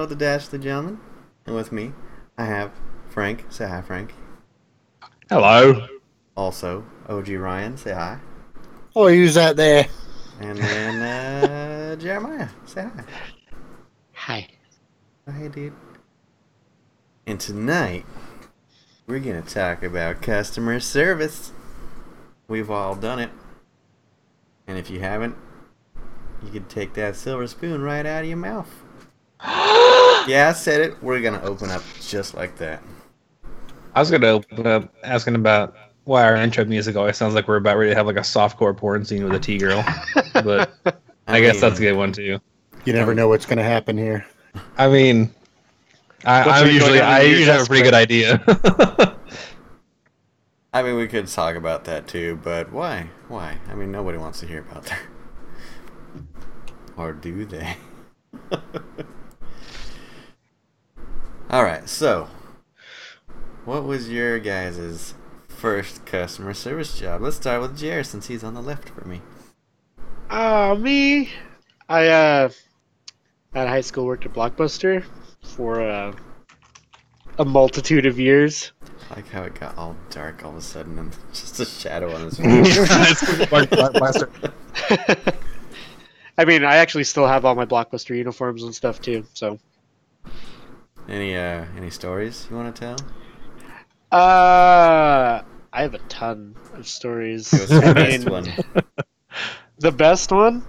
[0.00, 1.00] Hey everybody, it's Neil with the Dash the Gentleman,
[1.44, 1.92] and with me
[2.38, 2.72] I have
[3.10, 3.44] Frank.
[3.50, 4.14] Say hi, Frank.
[5.28, 5.86] Hello.
[6.34, 7.76] Also, OG Ryan.
[7.76, 8.18] Say hi.
[8.96, 9.88] Oh, who's that there?
[10.40, 12.48] And then uh, Jeremiah.
[12.64, 13.04] Say hi.
[14.14, 14.48] Hi.
[15.28, 15.74] Oh, hey, dude.
[17.26, 18.06] And tonight
[19.06, 21.52] we're gonna talk about customer service.
[22.48, 23.30] We've all done it,
[24.66, 25.36] and if you haven't,
[26.42, 28.79] you can take that silver spoon right out of your mouth.
[29.46, 31.02] yeah, I said it.
[31.02, 32.82] We're gonna open up just like that.
[33.94, 35.74] I was gonna open up asking about
[36.04, 38.76] why our intro music always sounds like we're about ready to have like a softcore
[38.76, 39.84] porn scene with a T girl,
[40.32, 40.72] but
[41.26, 42.40] I, guess that's a good one too.
[42.84, 44.26] You never know what's going to happen here.
[44.78, 45.32] I mean,
[46.24, 48.42] I, What's I really usually I usually have a pretty good idea.
[50.72, 53.08] I mean, we could talk about that too, but why?
[53.28, 53.58] Why?
[53.68, 55.00] I mean, nobody wants to hear about that.
[56.96, 57.76] Or do they?
[61.50, 62.28] Alright, so.
[63.64, 65.14] What was your guys'
[65.48, 67.22] first customer service job?
[67.22, 69.20] Let's start with Jer since he's on the left for me.
[70.30, 71.30] Oh, me.
[71.88, 72.50] I uh,
[73.52, 75.04] at high school worked at Blockbuster
[75.42, 76.12] for uh,
[77.36, 78.70] a multitude of years.
[79.10, 82.14] I like how it got all dark all of a sudden and just a shadow
[82.14, 82.78] on his face.
[86.38, 89.26] I mean, I actually still have all my Blockbuster uniforms and stuff too.
[89.34, 89.58] So,
[91.10, 92.96] any uh any stories you want to tell?
[94.12, 95.42] uh,
[95.72, 97.50] I have a ton of stories.
[97.50, 98.48] Give the best one.
[99.78, 100.64] the best one.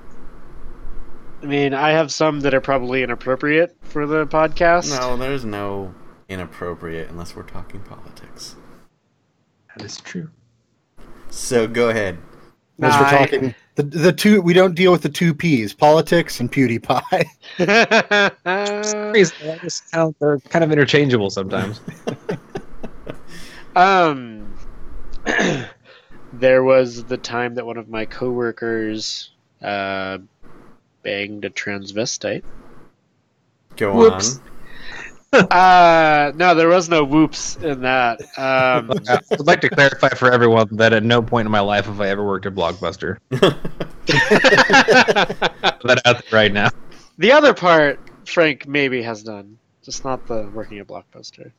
[1.42, 4.90] I mean, I have some that are probably inappropriate for the podcast.
[5.00, 5.94] No, there's no
[6.30, 8.56] inappropriate unless we're talking politics.
[9.76, 10.30] that is true.
[11.32, 12.20] So go ahead.
[12.80, 15.74] As Nah, we're I- talking, the, the two, we don't deal with the two P's
[15.74, 17.28] politics and PewDiePie.
[18.46, 21.82] I just count- They're kind of interchangeable sometimes.
[23.76, 24.54] Um,
[26.34, 30.18] there was the time that one of my coworkers uh,
[31.04, 32.44] banged a transvestite.
[33.78, 34.38] Go Whoops.
[34.38, 34.44] on.
[35.52, 38.20] Uh, no, there was no whoops in that.
[38.38, 38.92] Um,
[39.32, 42.10] I'd like to clarify for everyone that at no point in my life have I
[42.10, 43.18] ever worked at Blockbuster.
[45.84, 46.70] That out there right now.
[47.18, 51.52] the other part, Frank maybe has done, just not the working at Blockbuster.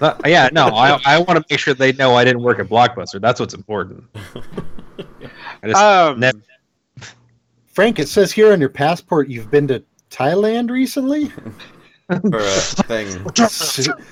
[0.00, 2.68] Uh, yeah, no, I, I want to make sure they know I didn't work at
[2.68, 3.20] Blockbuster.
[3.20, 4.04] That's what's important.
[4.14, 6.38] I just Um, never-
[7.66, 11.32] Frank, it says here on your passport you've been to Thailand recently?
[12.20, 12.42] For a
[12.84, 13.34] thing.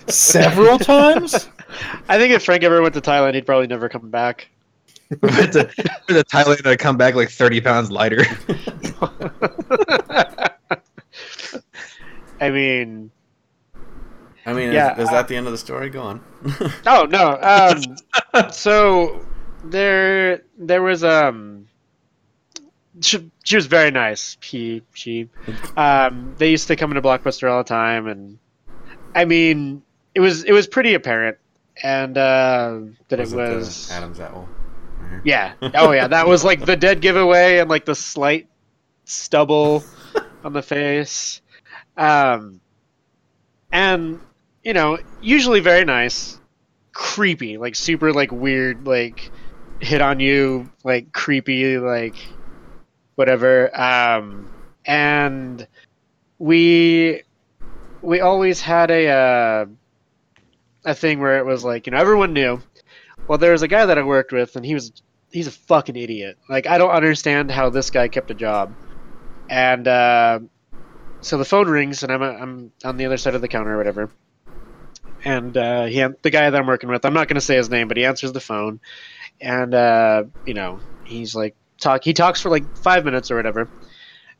[0.09, 1.49] Several times?
[2.09, 4.49] I think if Frank ever went to Thailand, he'd probably never come back.
[5.23, 5.71] went to,
[6.09, 8.25] went to Thailand and I come back like 30 pounds lighter.
[12.41, 13.11] I mean,
[14.47, 15.91] I mean, Yeah, is, is uh, that the end of the story?
[15.91, 16.21] Go on.
[16.87, 17.39] Oh no.
[17.41, 19.25] Um, so
[19.65, 21.60] there, there was um.
[23.01, 24.37] She, she was very nice.
[24.43, 25.29] He, she,
[25.77, 28.39] um, they used to come into Blockbuster all the time, and
[29.15, 29.83] I mean,
[30.15, 31.39] it was it was pretty apparent,
[31.83, 34.49] and uh, that Was it was Adam's Apple.
[35.01, 35.55] Right yeah.
[35.75, 38.49] Oh yeah, that was like the dead giveaway and like the slight
[39.05, 39.83] stubble
[40.45, 41.41] on the face.
[41.97, 42.61] Um,
[43.73, 44.21] and
[44.63, 46.39] you know, usually very nice,
[46.93, 49.31] creepy, like super like weird, like
[49.81, 52.17] hit on you, like creepy, like
[53.21, 53.71] whatever.
[53.79, 54.51] Um,
[54.87, 55.69] and
[56.39, 57.23] we
[58.01, 59.67] we always had a uh,
[60.87, 62.63] a thing where it was like you know everyone knew.
[63.29, 64.91] Well, there was a guy that I worked with, and he was
[65.31, 66.39] he's a fucking idiot.
[66.49, 68.75] Like I don't understand how this guy kept a job.
[69.51, 70.41] And uh,
[71.21, 73.77] so the phone rings, and I'm I'm on the other side of the counter or
[73.77, 74.11] whatever.
[75.27, 77.87] And uh, he the guy that I'm working with, I'm not gonna say his name,
[77.87, 78.81] but he answers the phone,
[79.43, 82.05] and uh, you know he's like talk.
[82.05, 83.69] He talks for like five minutes or whatever.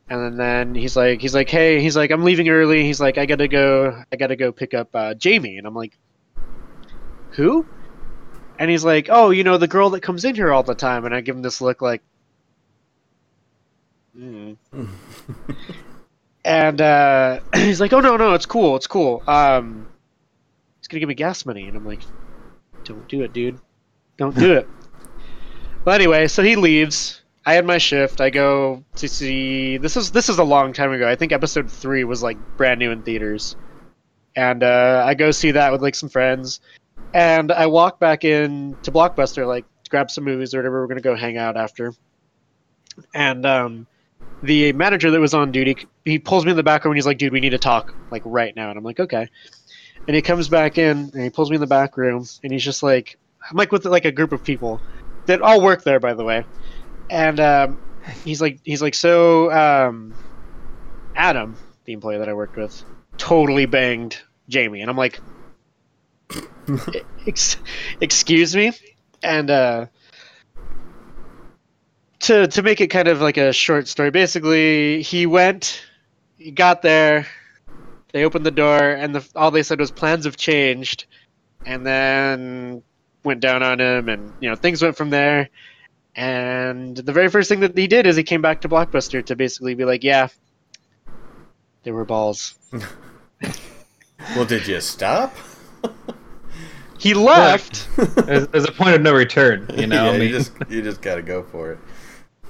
[0.09, 2.83] And then he's like, he's like, hey, he's like, I'm leaving early.
[2.83, 5.57] He's like, I gotta go, I gotta go pick up uh, Jamie.
[5.57, 5.97] And I'm like,
[7.31, 7.65] who?
[8.59, 11.05] And he's like, "Oh, you know the girl that comes in here all the time."
[11.05, 12.03] And I give him this look like,
[14.15, 14.55] mm.
[16.45, 19.87] and uh, he's like, "Oh no, no, it's cool, it's cool." Um,
[20.79, 22.01] he's gonna give me gas money, and I'm like,
[22.83, 23.59] "Don't do it, dude.
[24.17, 24.67] Don't do it."
[25.83, 27.20] Well, anyway, so he leaves.
[27.45, 28.21] I had my shift.
[28.21, 29.77] I go to see.
[29.77, 31.07] This is this is a long time ago.
[31.07, 33.55] I think episode three was like brand new in theaters,
[34.35, 36.59] and uh, I go see that with like some friends,
[37.13, 40.81] and I walk back in to Blockbuster like to grab some movies or whatever.
[40.81, 41.93] We're gonna go hang out after,
[43.15, 43.87] and um,
[44.43, 47.07] the manager that was on duty, he pulls me in the back room and he's
[47.07, 49.27] like, "Dude, we need to talk like right now." And I'm like, "Okay."
[50.07, 52.63] And he comes back in and he pulls me in the back room and he's
[52.63, 53.17] just like,
[53.49, 54.81] I'm like with like a group of people
[55.27, 56.43] that all work there, by the way.
[57.11, 57.77] And um,
[58.23, 60.15] he's like, he's like, so um,
[61.15, 62.83] Adam, the employee that I worked with,
[63.17, 64.17] totally banged
[64.47, 65.19] Jamie, and I'm like,
[67.27, 67.57] Ex-
[67.99, 68.71] excuse me,
[69.21, 69.85] and uh,
[72.19, 75.83] to to make it kind of like a short story, basically, he went,
[76.37, 77.27] he got there,
[78.13, 81.05] they opened the door, and the, all they said was plans have changed,
[81.65, 82.83] and then
[83.23, 85.49] went down on him, and you know things went from there.
[86.15, 89.35] And the very first thing that he did is he came back to Blockbuster to
[89.35, 90.27] basically be like, "Yeah,
[91.83, 92.55] there were balls."
[94.35, 95.35] Well, did you stop?
[96.99, 97.87] He left.
[97.97, 100.05] There's, there's a point of no return, you know.
[100.05, 101.79] yeah, I mean, you just you just gotta go for it.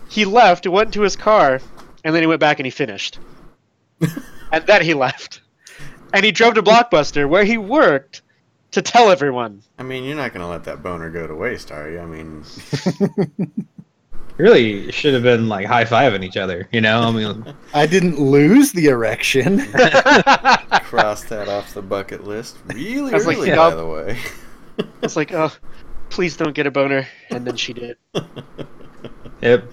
[0.09, 1.61] he left, he went to his car,
[2.03, 3.19] and then he went back and he finished.
[4.51, 5.41] and then he left.
[6.13, 8.21] And he drove to Blockbuster, where he worked,
[8.71, 9.61] to tell everyone.
[9.77, 11.99] I mean, you're not gonna let that boner go to waste, are you?
[11.99, 12.43] I mean,
[14.37, 17.01] really should have been like high fiving each other, you know.
[17.01, 19.59] I mean, I didn't lose the erection.
[20.83, 22.57] cross that off the bucket list.
[22.67, 23.57] Really, I was like, really, yeah.
[23.57, 24.17] by the way.
[24.79, 25.51] I was like, oh,
[26.09, 27.07] please don't get a boner.
[27.29, 27.97] And then she did.
[29.41, 29.65] yep.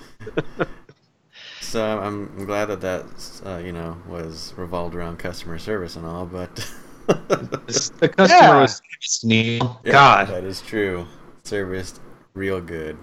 [1.60, 6.06] So I'm I'm glad that that uh, you know was revolved around customer service and
[6.06, 6.66] all, but
[7.08, 8.60] The customer Yeah.
[8.60, 8.80] was
[9.24, 9.80] Neil.
[9.84, 10.28] Yeah, God.
[10.28, 11.06] that is true.
[11.44, 12.00] Serviced
[12.34, 12.96] real good.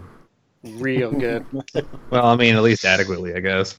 [0.63, 1.45] Real good.
[2.11, 3.77] Well, I mean, at least adequately, I guess.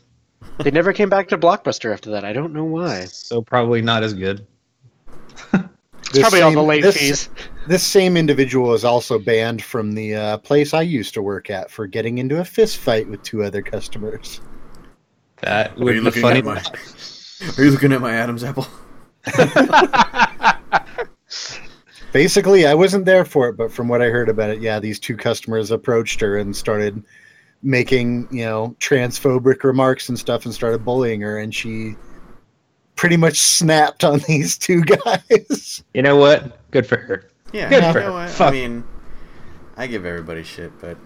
[0.58, 2.24] They never came back to Blockbuster after that.
[2.24, 3.04] I don't know why.
[3.06, 4.46] So probably not as good.
[6.12, 7.28] This Probably all the same- late this, fees.
[7.66, 11.68] This same individual is also banned from the uh, place I used to work at
[11.70, 14.40] for getting into a fist fight with two other customers.
[15.42, 16.38] That Are you would be looking funny.
[16.38, 16.62] at my?
[17.58, 18.66] Are you looking at my Adam's apple?
[22.12, 24.98] Basically, I wasn't there for it, but from what I heard about it, yeah, these
[24.98, 27.02] two customers approached her and started
[27.62, 31.94] making, you know, transphobic remarks and stuff and started bullying her, and she
[32.94, 35.82] pretty much snapped on these two guys.
[35.92, 36.58] You know what?
[36.70, 37.28] Good for her.
[37.52, 38.12] Yeah, Good you for know her.
[38.28, 38.40] what?
[38.40, 38.84] I mean,
[39.76, 40.96] I give everybody shit, but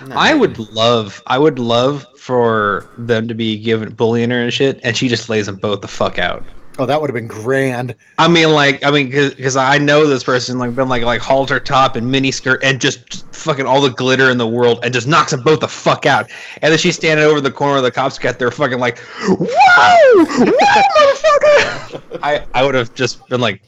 [0.00, 4.52] not I would love, I would love for them to be given bullying her and
[4.52, 6.44] shit, and she just lays them both the fuck out.
[6.78, 7.94] Oh, that would have been grand.
[8.16, 11.60] I mean, like, I mean, because I know this person, like, been like, like halter
[11.60, 14.92] top and mini skirt and just, just fucking all the glitter in the world and
[14.94, 16.30] just knocks them both the fuck out.
[16.62, 19.36] And then she's standing over the corner of the cops got there, fucking like, whoa,
[19.36, 22.18] whoa, motherfucker!
[22.22, 23.60] I, I would have just been like,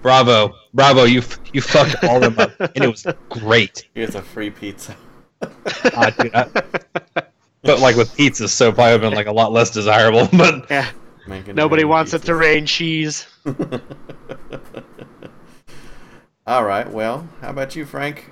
[0.00, 3.86] bravo, bravo, you, f- you fucked all them up, and it was great.
[3.94, 4.96] Here's a free pizza.
[5.94, 7.22] Ah, dude, I-
[7.62, 10.28] but like with pizza, so probably would have been like a lot less desirable.
[10.36, 10.88] But Yeah.
[11.26, 12.38] Making Nobody rain wants it to pizzas.
[12.40, 13.26] rain cheese.
[16.46, 16.90] All right.
[16.90, 18.30] Well, how about you, Frank?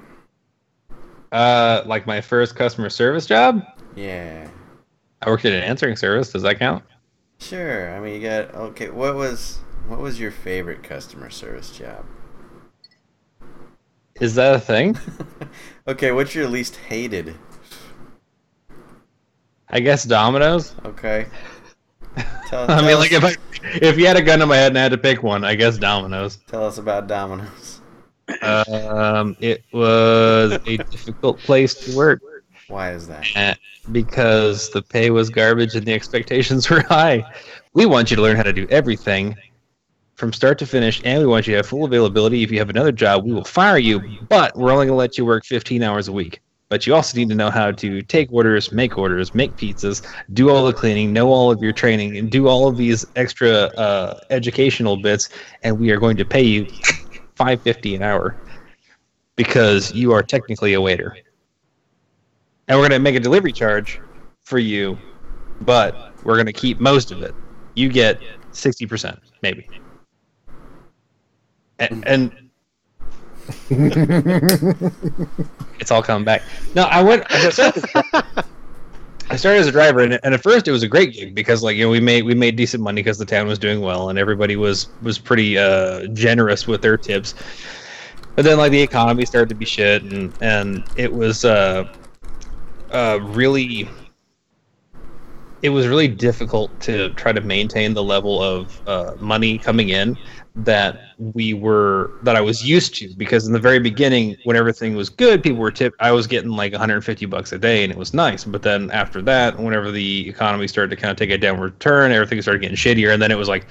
[1.32, 3.62] uh, like my first customer service job,
[3.94, 4.48] Yeah.
[5.22, 6.30] I worked at an answering service.
[6.32, 6.84] Does that count?
[7.38, 7.94] Sure.
[7.94, 8.88] I mean, you got okay.
[8.90, 9.58] What was
[9.88, 12.06] what was your favorite customer service job?
[14.20, 14.98] Is that a thing?
[15.88, 16.12] okay.
[16.12, 17.34] What's your least hated?
[19.68, 20.74] I guess Domino's.
[20.84, 21.26] Okay.
[22.48, 23.34] Tell, I tell mean, us, like if I
[23.82, 25.54] if you had a gun to my head and I had to pick one, I
[25.54, 26.36] guess Domino's.
[26.46, 27.80] tell us about Domino's.
[28.42, 32.20] Um, it was a difficult place to work
[32.68, 33.24] Why is that?
[33.36, 33.54] eh,
[33.92, 37.24] because the pay was garbage and the expectations were high.
[37.74, 39.36] We want you to learn how to do everything
[40.16, 42.42] from start to finish, and we want you to have full availability.
[42.42, 45.18] If you have another job, we will fire you, but we're only going to let
[45.18, 46.40] you work 15 hours a week.
[46.68, 50.50] But you also need to know how to take orders, make orders, make pizzas, do
[50.50, 54.18] all the cleaning, know all of your training, and do all of these extra uh,
[54.30, 55.28] educational bits.
[55.62, 56.64] And we are going to pay you
[57.36, 58.36] 5.50 an hour
[59.36, 61.16] because you are technically a waiter.
[62.66, 64.00] And we're going to make a delivery charge
[64.42, 64.98] for you,
[65.60, 67.34] but we're going to keep most of it.
[67.74, 68.20] You get
[68.52, 69.68] 60%, maybe.
[71.78, 72.45] And, and
[75.78, 76.42] it's all coming back.
[76.74, 77.24] No, I went.
[77.30, 77.84] I started,
[79.30, 81.62] I started as a driver, and, and at first it was a great gig because,
[81.62, 84.08] like, you know, we made we made decent money because the town was doing well,
[84.08, 87.34] and everybody was was pretty uh, generous with their tips.
[88.34, 91.92] But then, like, the economy started to be shit, and and it was uh,
[92.90, 93.88] uh, really
[95.62, 100.16] it was really difficult to try to maintain the level of uh, money coming in
[100.56, 104.96] that we were that I was used to because in the very beginning when everything
[104.96, 107.98] was good people were tip I was getting like 150 bucks a day and it
[107.98, 108.44] was nice.
[108.44, 112.10] But then after that whenever the economy started to kind of take a downward turn
[112.10, 113.12] everything started getting shittier.
[113.12, 113.66] And then it was like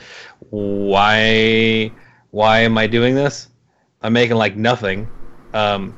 [0.52, 1.92] why
[2.30, 3.48] why am I doing this?
[4.02, 5.10] I'm making like nothing.
[5.54, 5.96] Um,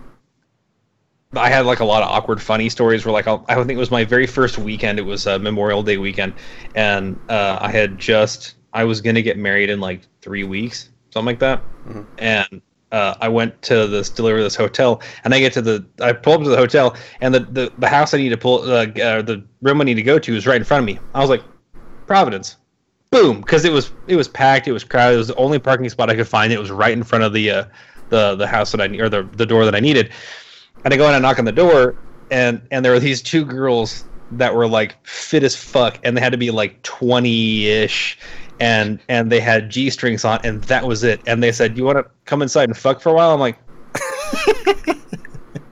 [1.36, 3.78] I had like a lot of awkward, funny stories where like I'll, I think it
[3.78, 5.00] was my very first weekend.
[5.00, 6.34] It was uh, Memorial Day weekend,
[6.76, 11.26] and uh, I had just I was gonna get married in like three weeks, something
[11.26, 12.06] like that, Mhm.
[12.20, 16.14] and uh, I went to this deliver this hotel, and I get to the I
[16.14, 18.86] pull up to the hotel, and the the, the house I need to pull uh,
[18.86, 21.00] uh, the room I need to go to is right in front of me.
[21.16, 21.44] I was like,
[22.06, 22.58] Providence,
[23.10, 25.90] boom, because it was it was packed, it was crowded, it was the only parking
[25.90, 26.54] spot I could find.
[26.54, 27.64] It was right in front of the uh,
[28.10, 30.12] the the house that I or the the door that I needed,
[30.86, 31.96] and I go in and knock on the door,
[32.30, 36.22] and and there were these two girls that were like fit as fuck, and they
[36.22, 38.18] had to be like twenty ish,
[38.60, 41.22] and and they had g strings on, and that was it.
[41.28, 43.58] And they said, "You want to come inside and fuck for a while?" I'm like,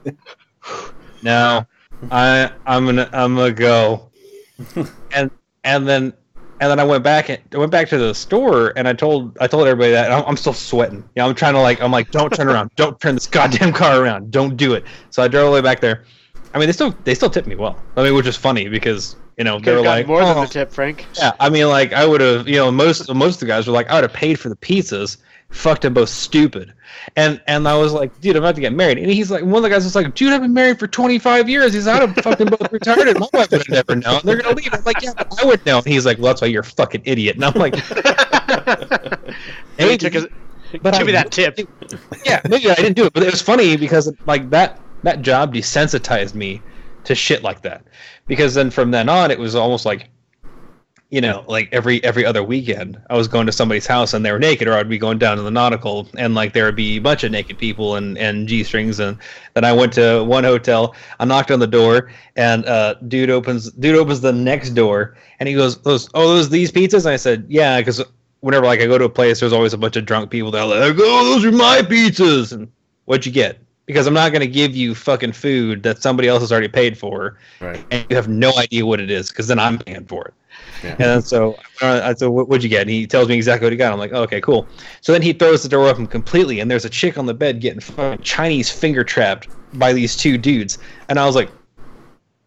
[1.22, 1.64] "No,
[2.10, 4.10] I I'm gonna I'm gonna go,"
[5.14, 5.30] and
[5.64, 6.12] and then.
[6.58, 7.28] And then I went back.
[7.28, 10.24] and- I went back to the store, and I told I told everybody that I'm,
[10.26, 11.00] I'm still sweating.
[11.14, 13.74] You know, I'm trying to like I'm like, don't turn around, don't turn this goddamn
[13.74, 14.84] car around, don't do it.
[15.10, 16.04] So I drove all the way back there.
[16.54, 17.78] I mean, they still they still tipped me well.
[17.98, 20.36] I mean, which is funny because you know they were have gotten like, more than
[20.36, 21.06] "Oh." the tip, Frank.
[21.16, 21.32] yeah.
[21.40, 23.90] I mean, like I would have, you know, most most of the guys were like,
[23.90, 25.18] I would have paid for the pizzas.
[25.50, 26.74] Fucked them both stupid,
[27.14, 29.54] and and I was like, dude, I'm about to get married, and he's like, one
[29.54, 31.72] of the guys was like, dude, I've been married for 25 years.
[31.72, 33.16] He's like, I'd fucking both retarded.
[33.20, 34.20] My wife would have never known.
[34.24, 34.68] They're gonna leave.
[34.72, 35.78] I'm like, yeah, but I would know.
[35.78, 37.36] And he's like, well, that's why you're a fucking idiot.
[37.36, 37.76] And I'm like,
[39.78, 40.26] Hey, he took his,
[40.82, 41.56] but give I me that tip.
[42.24, 45.54] yeah, maybe I didn't do it, but it was funny because like that that job
[45.54, 46.60] desensitized me
[47.06, 47.84] to shit like that.
[48.26, 50.10] Because then from then on, it was almost like,
[51.10, 54.32] you know, like every every other weekend, I was going to somebody's house and they
[54.32, 56.96] were naked, or I'd be going down to the nautical and like there would be
[56.96, 59.16] a bunch of naked people and and g strings, and
[59.54, 63.70] then I went to one hotel, I knocked on the door, and uh, dude opens
[63.70, 67.16] dude opens the next door, and he goes, "Those oh those these pizzas?" And I
[67.16, 68.02] said, "Yeah," because
[68.40, 70.62] whenever like I go to a place, there's always a bunch of drunk people that
[70.62, 72.68] are like, "Oh, those are my pizzas," and
[73.04, 73.60] what'd you get?
[73.86, 77.38] Because I'm not gonna give you fucking food that somebody else has already paid for,
[77.60, 77.84] Right.
[77.90, 80.34] and you have no idea what it is, because then I'm paying for it.
[80.82, 80.96] Yeah.
[80.98, 83.76] And so I said, "What- "What'd you get?" And he tells me exactly what he
[83.76, 83.92] got.
[83.92, 84.66] I'm like, oh, "Okay, cool."
[85.00, 87.60] So then he throws the door open completely, and there's a chick on the bed
[87.60, 90.78] getting fucking Chinese finger trapped by these two dudes,
[91.08, 91.50] and I was like,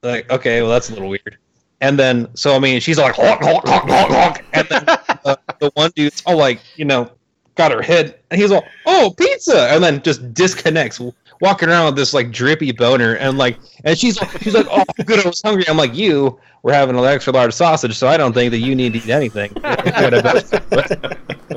[0.03, 1.37] "Like, okay, well that's a little weird."
[1.81, 4.45] And then so I mean, she's like, honk, honk, honk, honk, honk.
[4.53, 4.83] and then
[5.25, 7.09] uh, the one dude's all like, you know,
[7.55, 10.99] got her head, and he's all, "Oh, pizza," and then just disconnects,
[11.41, 15.25] walking around with this like drippy boner, and like, and she's she's like, "Oh, good,
[15.25, 18.33] I was hungry." I'm like, "You were having an extra large sausage, so I don't
[18.33, 19.51] think that you need to eat anything."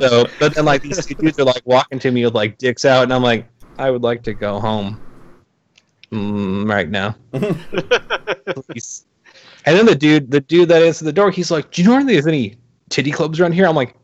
[0.00, 2.84] so, but then like these two dudes are like walking to me with like dicks
[2.84, 3.46] out, and I'm like,
[3.78, 5.00] "I would like to go home
[6.10, 7.16] mm, right now."
[8.66, 9.06] Please.
[9.64, 11.96] And then the dude, the dude that answered the door, he's like, "Do you know
[12.00, 12.56] if there's any
[12.88, 13.94] titty clubs around here?" I'm like,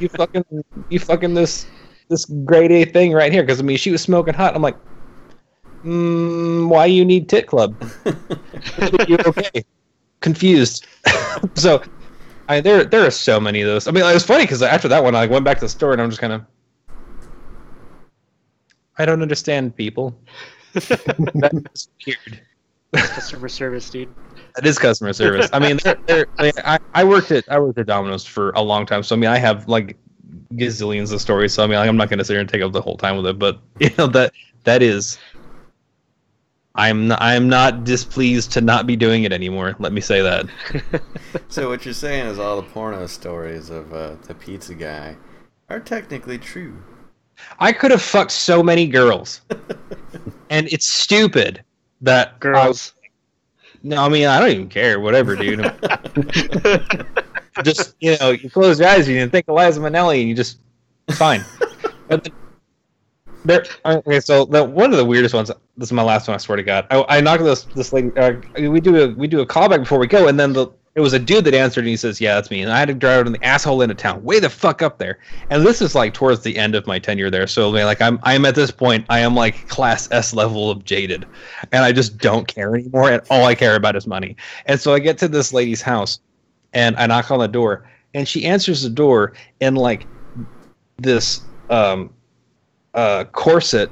[0.00, 0.44] "You fucking,
[0.88, 1.66] you fucking this,
[2.08, 4.54] this grade A thing right here." Because I mean, she was smoking hot.
[4.54, 4.76] I'm like,
[5.84, 7.74] mm, "Why you need tit club?"
[9.08, 9.64] You're okay.
[10.20, 10.86] Confused.
[11.54, 11.82] so,
[12.48, 13.86] I there there are so many of those.
[13.86, 15.92] I mean, it was funny because after that one, I went back to the store
[15.92, 16.44] and I'm just kind of,
[18.98, 20.18] I don't understand people.
[20.74, 22.40] That's weird.
[22.92, 24.12] Customer service, dude.
[24.54, 25.48] That is customer service.
[25.52, 28.60] I mean, they're, they're, like, I, I worked at I worked at Domino's for a
[28.60, 29.96] long time, so I mean, I have like
[30.54, 31.54] gazillions of stories.
[31.54, 32.96] So I mean, like, I'm not going to sit here and take up the whole
[32.96, 34.32] time with it, but you know that
[34.64, 35.18] that is.
[36.76, 39.74] I'm not, I'm not displeased to not be doing it anymore.
[39.80, 40.46] Let me say that.
[41.48, 45.16] So what you're saying is all the porno stories of uh, the pizza guy
[45.68, 46.76] are technically true.
[47.58, 49.40] I could have fucked so many girls,
[50.50, 51.62] and it's stupid
[52.00, 52.94] that I- Girls.
[53.82, 55.00] No, I mean I don't even care.
[55.00, 55.60] Whatever, dude.
[57.62, 60.34] just you know, you close your eyes and you think of Liza Minnelli, and you
[60.34, 60.58] just
[61.12, 61.44] fine.
[62.08, 62.28] but
[63.44, 65.50] there, okay, so the, one of the weirdest ones.
[65.76, 66.34] This is my last one.
[66.34, 66.86] I swear to God.
[66.90, 68.10] I, I knocked this this lady.
[68.16, 71.00] Uh, we do a we do a callback before we go, and then the it
[71.00, 72.94] was a dude that answered, and he says, "Yeah, that's me." And I had to
[72.94, 75.18] drive in the asshole into town, way the fuck up there.
[75.48, 78.44] And this is like towards the end of my tenure there, so like I'm I'm
[78.44, 81.26] at this point, I am like class S level of jaded,
[81.70, 83.10] and I just don't care anymore.
[83.10, 84.36] And all I care about is money.
[84.66, 86.18] And so I get to this lady's house,
[86.72, 90.06] and I knock on the door, and she answers the door in like
[90.98, 92.12] this um,
[92.94, 93.90] uh, corset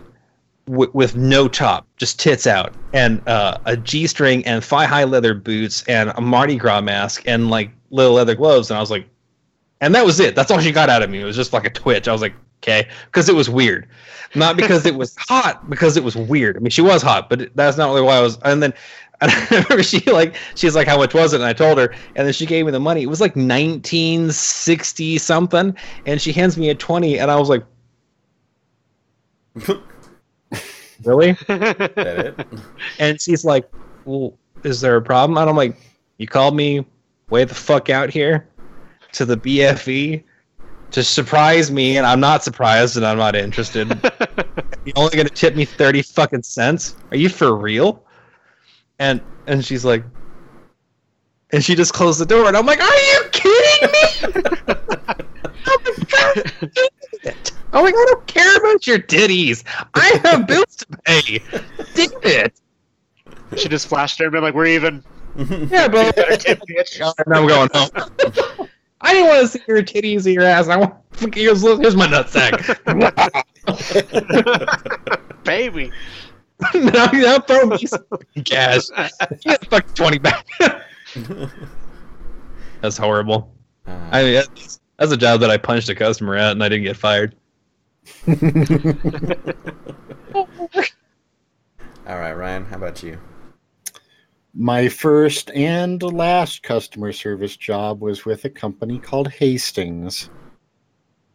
[0.68, 5.04] w- with no top, just tits out, and uh, a G string and thigh high
[5.04, 8.70] leather boots and a Mardi Gras mask and like little leather gloves.
[8.70, 9.06] And I was like,
[9.80, 10.34] and that was it.
[10.34, 11.20] That's all she got out of me.
[11.20, 12.08] It was just like a twitch.
[12.08, 13.88] I was like, okay, because it was weird,
[14.34, 16.56] not because it was hot, because it was weird.
[16.56, 18.38] I mean, she was hot, but that's not really why I was.
[18.44, 18.72] And then
[19.20, 21.36] and I remember she like she's like, how much was it?
[21.36, 23.02] And I told her, and then she gave me the money.
[23.02, 27.48] It was like nineteen sixty something, and she hands me a twenty, and I was
[27.48, 27.64] like,
[31.04, 31.36] really?
[31.48, 32.46] it?
[32.98, 33.70] And she's like,
[34.04, 35.38] well, is there a problem?
[35.38, 35.76] And I'm like,
[36.18, 36.84] you called me
[37.30, 38.48] way the fuck out here
[39.12, 40.22] to the BFE
[40.90, 43.88] to surprise me, and I'm not surprised, and I'm not interested.
[44.84, 46.96] You're only gonna tip me thirty fucking cents?
[47.10, 48.02] Are you for real?
[48.98, 50.02] And and she's like,
[51.50, 54.42] and she just closed the door, and I'm like, are you kidding me?
[55.66, 55.96] oh my god!
[55.96, 56.07] damn it.
[57.72, 59.62] I'm like, I don't care about your titties.
[59.94, 61.42] I have bills to pay.
[61.94, 62.60] Damn it.
[63.56, 65.02] she just flashed her and been like, "We're even."
[65.36, 67.00] Yeah, but Better tip, bitch.
[67.24, 67.90] and I'm going home.
[69.00, 70.66] I didn't want to see your titties or your ass.
[70.68, 70.94] I want
[71.34, 72.58] here's, here's my nutsack.
[75.44, 75.92] Baby.
[76.74, 78.04] now, now throw me some
[78.44, 78.88] cash.
[79.42, 80.46] Get fucking twenty back.
[82.80, 83.52] That's horrible.
[83.86, 84.42] Uh, I mean,
[84.98, 87.34] that's, that's a job that I punched a customer at, and I didn't get fired.
[88.28, 88.36] all
[92.06, 92.64] right, Ryan.
[92.64, 93.18] How about you?
[94.54, 100.30] My first and last customer service job was with a company called Hastings.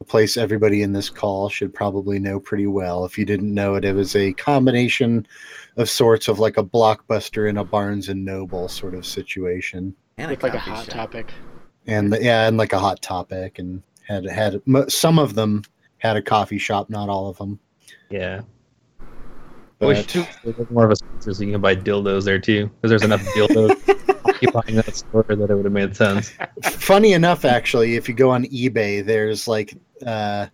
[0.02, 3.06] A place everybody in this call should probably know pretty well.
[3.06, 5.26] If you didn't know it, it was a combination
[5.78, 9.96] of sorts of like a blockbuster and a Barnes and Noble sort of situation.
[10.18, 10.94] And It's like a hot shop.
[10.94, 11.32] topic.
[11.88, 15.64] And the, yeah, and like a hot topic and had had some of them
[15.98, 17.60] had a coffee shop, not all of them.
[18.10, 18.42] Yeah.
[19.02, 19.06] I
[19.80, 22.68] But wish there was more of a sponsor so you can buy dildos there too,
[22.68, 26.32] because there's enough dildos occupying that store that it would have made sense.
[26.64, 30.48] funny enough actually if you go on ebay there's like uh,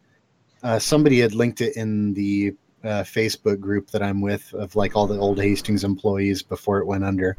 [0.64, 4.96] uh, somebody had linked it in the uh, facebook group that i'm with of like
[4.96, 7.36] all the old hastings employees before it went under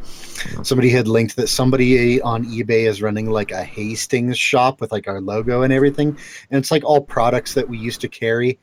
[0.63, 5.09] somebody had linked that somebody on ebay is running like a hastings shop with like
[5.09, 6.09] our logo and everything
[6.51, 8.59] and it's like all products that we used to carry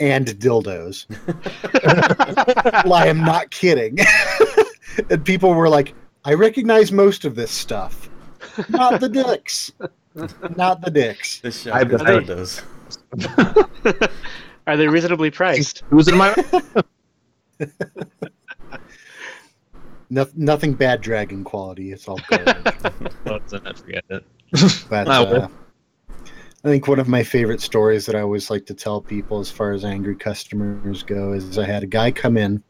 [0.00, 1.06] and dildos
[2.92, 3.96] i am not kidding
[5.10, 5.94] and people were like
[6.24, 8.10] i recognize most of this stuff
[8.68, 9.72] not the dicks.
[10.56, 11.40] Not the dicks.
[11.42, 12.24] This I shop is bet.
[12.26, 12.62] dildos.
[14.66, 15.82] Are they reasonably priced?
[15.90, 16.34] Who's in my?
[20.12, 21.92] No, nothing bad dragon quality.
[21.92, 22.56] It's all garbage.
[23.24, 24.24] Let's not forget it.
[24.90, 25.48] But I uh,
[26.64, 29.50] I think one of my favorite stories that I always like to tell people as
[29.50, 32.60] far as angry customers go is I had a guy come in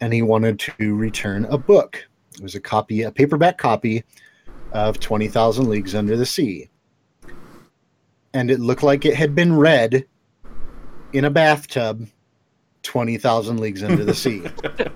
[0.00, 2.02] and he wanted to return a book.
[2.36, 4.04] It was a copy, a paperback copy
[4.72, 6.68] of 20,000 Leagues Under the Sea.
[8.32, 10.06] And it looked like it had been read
[11.12, 12.08] in a bathtub
[12.82, 14.42] 20,000 Leagues Under the Sea.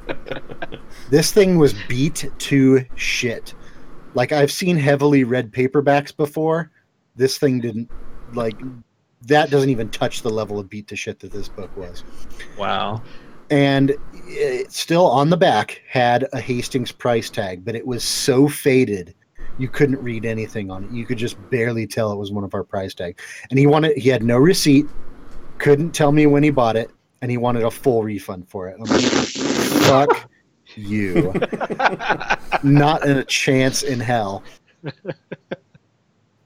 [1.10, 3.54] This thing was beat to shit.
[4.14, 6.70] Like I've seen heavily read paperbacks before.
[7.16, 7.90] This thing didn't
[8.32, 8.56] like
[9.26, 12.04] that doesn't even touch the level of beat to shit that this book was.
[12.58, 13.02] Wow.
[13.50, 13.94] And
[14.26, 19.14] it still on the back had a Hastings price tag, but it was so faded
[19.58, 20.90] you couldn't read anything on it.
[20.90, 23.20] You could just barely tell it was one of our price tag.
[23.50, 24.86] And he wanted he had no receipt,
[25.64, 26.90] couldn't tell me when he bought it,
[27.22, 28.76] and he wanted a full refund for it.
[28.78, 30.30] I'm like, fuck
[30.74, 31.32] you.
[32.62, 34.42] Not in a chance in hell.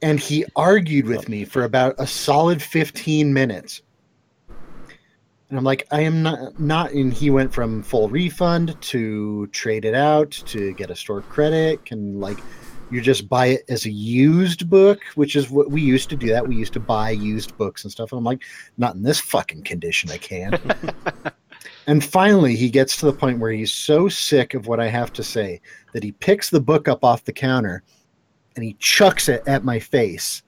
[0.03, 3.83] And he argued with me for about a solid 15 minutes.
[5.49, 9.85] And I'm like, I am not not and he went from full refund to trade
[9.85, 12.39] it out to get a store credit and like
[12.91, 16.29] you just buy it as a used book, which is what we used to do
[16.29, 16.47] that.
[16.47, 18.13] We used to buy used books and stuff.
[18.13, 18.43] And I'm like,
[18.77, 20.61] not in this fucking condition I can't.
[21.89, 25.11] And finally, he gets to the point where he's so sick of what I have
[25.15, 25.63] to say
[25.95, 27.83] that he picks the book up off the counter
[28.55, 30.43] and he chucks it at my face.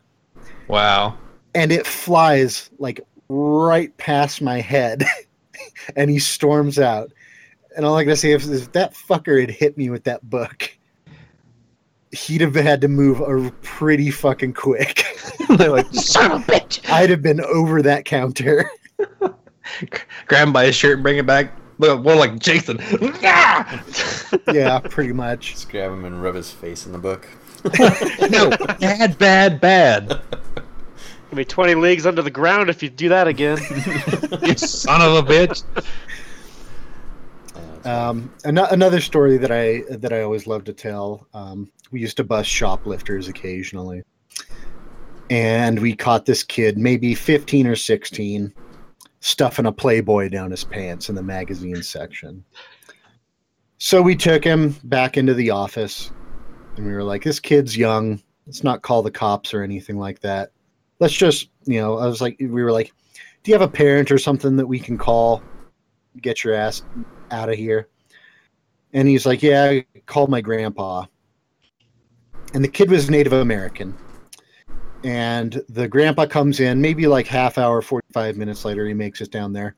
[0.68, 1.16] Wow.
[1.54, 3.00] And it flies like
[3.30, 5.02] right past my head.
[5.96, 7.10] and he storms out.
[7.74, 10.76] And all I gotta say, if, if that fucker had hit me with that book,
[12.12, 15.04] he'd have had to move a pretty fucking quick.
[15.56, 16.88] They're like, son of a bitch.
[16.90, 18.70] I'd have been over that counter.
[20.26, 21.52] Grab him by his shirt and bring it back.
[21.78, 22.78] Look more like Jason.
[23.22, 23.84] Ah!
[24.52, 25.52] yeah, pretty much.
[25.52, 27.26] Just grab him and rub his face in the book.
[28.30, 30.08] no, bad, bad, bad.
[30.08, 33.58] Gonna be 20 leagues under the ground if you do that again.
[34.42, 35.62] You son of a bitch.
[37.84, 41.26] Um, an- another story that I that I always love to tell.
[41.32, 44.02] Um, we used to bust shoplifters occasionally,
[45.28, 48.52] and we caught this kid, maybe fifteen or sixteen,
[49.20, 52.44] stuffing a Playboy down his pants in the magazine section.
[53.78, 56.10] So we took him back into the office,
[56.76, 58.22] and we were like, "This kid's young.
[58.46, 60.52] Let's not call the cops or anything like that.
[60.98, 62.92] Let's just, you know." I was like, "We were like,
[63.42, 65.42] do you have a parent or something that we can call?
[66.20, 66.82] Get your ass
[67.30, 67.88] out of here."
[68.92, 71.06] And he's like, Yeah, I called my grandpa.
[72.54, 73.96] And the kid was Native American.
[75.02, 79.30] And the grandpa comes in, maybe like half hour, 45 minutes later, he makes it
[79.30, 79.76] down there.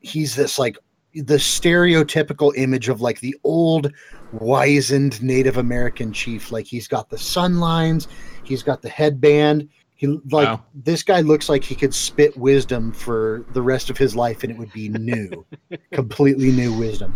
[0.00, 0.76] He's this like
[1.14, 3.92] the stereotypical image of like the old
[4.32, 6.50] wizened Native American chief.
[6.50, 8.08] Like he's got the sun lines,
[8.42, 9.68] he's got the headband.
[9.94, 10.64] He like Wow.
[10.74, 14.50] this guy looks like he could spit wisdom for the rest of his life and
[14.50, 15.44] it would be new,
[15.92, 17.14] completely new wisdom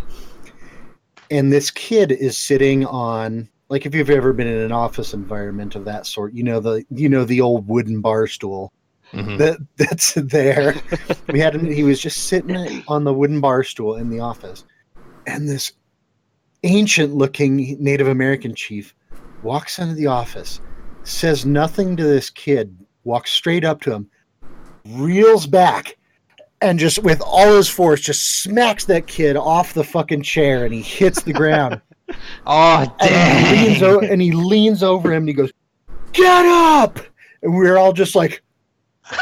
[1.30, 5.74] and this kid is sitting on like if you've ever been in an office environment
[5.74, 8.72] of that sort you know the you know the old wooden bar stool
[9.12, 9.38] Mhm.
[9.38, 10.74] that that's there
[11.28, 14.64] we had him he was just sitting on the wooden bar stool in the office
[15.26, 15.72] and this
[16.64, 18.94] ancient looking native american chief
[19.42, 20.60] walks into the office
[21.04, 24.08] says nothing to this kid walks straight up to him
[24.86, 25.96] reels back
[26.60, 30.74] and just with all his force just smacks that kid off the fucking chair and
[30.74, 31.80] he hits the ground
[32.46, 33.90] Oh, and he, leans dang.
[33.90, 35.52] o- and he leans over him and he goes
[36.12, 36.98] get up!
[37.42, 38.42] And we're all just like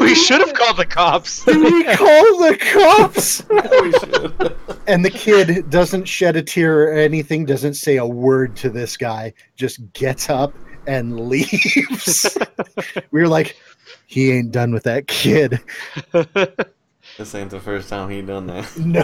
[0.00, 1.44] we should have called the cops.
[1.46, 3.42] Did we call the cops?
[4.86, 8.96] And the kid doesn't shed a tear or anything doesn't say a word to this
[8.96, 10.54] guy just gets up
[10.86, 12.38] and leaves.
[13.10, 13.54] We were like
[14.06, 15.60] he ain't done with that kid
[17.18, 18.66] this ain't the first time he done that.
[18.78, 19.02] no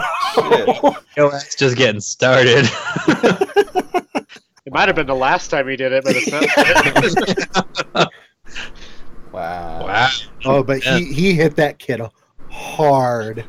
[1.16, 2.66] Yo, it's just getting started.
[4.66, 6.32] It might have been the last time he did it, but it's
[7.92, 8.08] not.
[9.30, 9.84] Wow.
[9.84, 10.08] wow.
[10.46, 10.96] oh but Yeah.
[10.96, 12.00] he he hit that kid
[12.50, 13.44] hard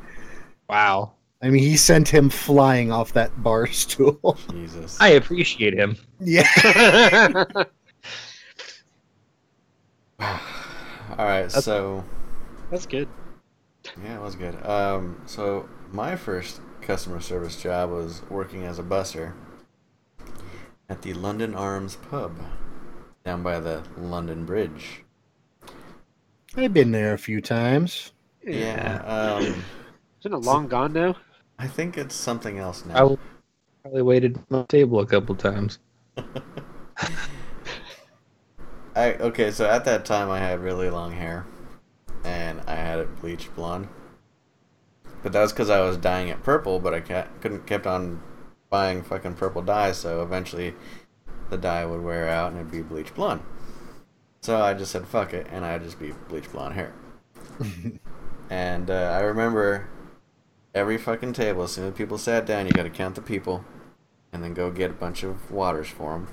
[0.67, 1.13] Wow.
[1.43, 4.97] i mean he sent him flying off that bar stool Jesus.
[4.99, 5.95] I appreciate him.
[6.19, 6.43] yeah
[10.19, 12.04] All right, so
[12.71, 13.08] That's good.
[14.03, 14.63] Yeah, it was good.
[14.65, 19.34] Um, so my first customer service job was working as a busser
[20.89, 22.38] at the London Arms pub
[23.23, 25.01] down by the London Bridge.
[26.58, 28.12] i've been there a few times
[28.43, 29.01] Yeah.
[29.05, 29.63] Um,
[30.21, 31.15] Isn't it long gone now?
[31.58, 32.93] I think it's something else now.
[32.95, 33.17] w-
[33.81, 35.79] probably waited on the table a couple times.
[38.95, 41.45] I okay, so at that time I had really long hair,
[42.25, 43.88] and I had it bleached blonde.
[45.23, 48.21] But that was because I was dyeing it purple, but I couldn't kept on
[48.69, 50.73] buying fucking purple dye, so eventually
[51.49, 53.41] the dye would wear out and it'd be bleached blonde.
[54.41, 56.93] So I just said fuck it, and I'd just be bleached blonde hair.
[58.49, 59.88] and uh, I remember
[60.73, 63.63] every fucking table, as soon as people sat down, you got to count the people,
[64.31, 66.27] and then go get a bunch of waters for them.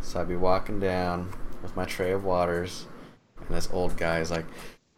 [0.00, 2.86] So I'd be walking down with my tray of waters,
[3.50, 4.46] and this old guy is like,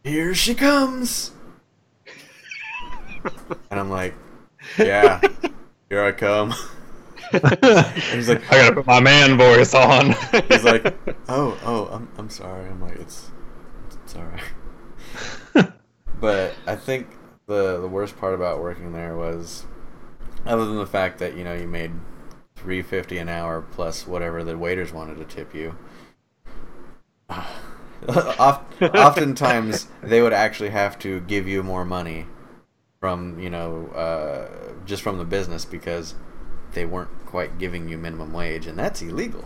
[0.05, 1.33] "Here she comes,"
[3.71, 4.15] and I'm like,
[4.79, 5.23] "Yeah,
[5.89, 6.51] here I come."
[7.33, 10.15] he's like, I gotta put my man voice on.
[10.51, 10.95] he's like,
[11.31, 13.31] "Oh, oh, I'm, I'm sorry." I'm like, "It's,
[14.05, 15.73] it's all right."
[16.21, 17.09] but I think
[17.47, 19.65] the the worst part about working there was,
[20.45, 21.93] other than the fact that you know you made
[22.55, 25.75] three fifty an hour plus whatever the waiters wanted to tip you.
[27.31, 27.62] Oft-
[28.81, 32.27] oftentimes they would actually have to give you more money
[33.01, 36.15] from you know uh, just from the business because
[36.73, 39.45] they weren't quite giving you minimum wage and that's illegal.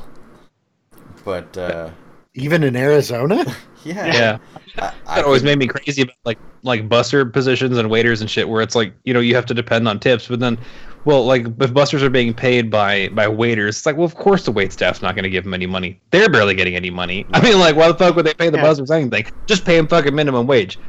[1.24, 1.90] But uh,
[2.36, 3.44] even in arizona?
[3.84, 4.38] Yeah, yeah.
[4.80, 8.28] I, I That always made me crazy about like like busser positions and waiters and
[8.28, 10.58] shit where it's like you know you have to depend on tips but then
[11.04, 14.44] well like if busters are being paid by by waiters it's like well of course
[14.44, 16.00] the wait staff's not going to give them any money.
[16.10, 17.24] They're barely getting any money.
[17.32, 18.64] I mean like why the fuck would they pay the Yeah.
[18.64, 19.26] busters anything?
[19.46, 20.80] Just pay them fucking minimum wage.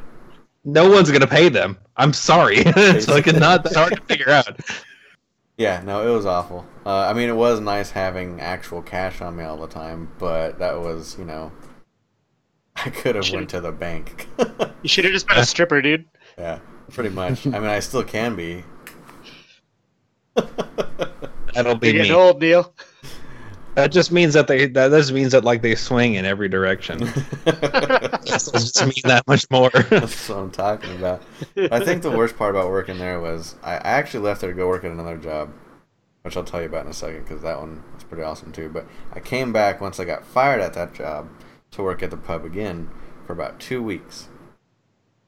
[0.65, 1.77] No one's going to pay them.
[1.97, 2.57] I'm sorry.
[2.65, 4.59] It's like not that hard to figure out
[5.57, 6.65] Yeah, no, it was awful.
[6.85, 10.59] Uh, I mean, it was nice having actual cash on me all the time, but
[10.59, 11.51] that was, you know,
[12.75, 14.27] I could have went to the bank.
[14.83, 16.05] You should have just been a stripper, dude.
[16.37, 16.59] yeah,
[16.91, 17.47] pretty much.
[17.47, 18.63] I mean, I still can be.
[20.35, 22.71] that'll be You're me getting old, Neil.
[23.77, 26.99] That just means that they that just means that like they swing in every direction.
[27.45, 29.69] That just mean that much more.
[29.89, 31.21] That's what I'm talking about.
[31.55, 34.55] I think the worst part about working there was I I actually left there to
[34.55, 35.53] go work at another job,
[36.23, 38.67] which I'll tell you about in a second because that one was pretty awesome too.
[38.67, 41.29] But I came back once I got fired at that job
[41.71, 42.89] to work at the pub again
[43.27, 44.27] for about two weeks,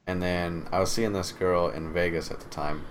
[0.07, 2.85] and then I was seeing this girl in Vegas at the time,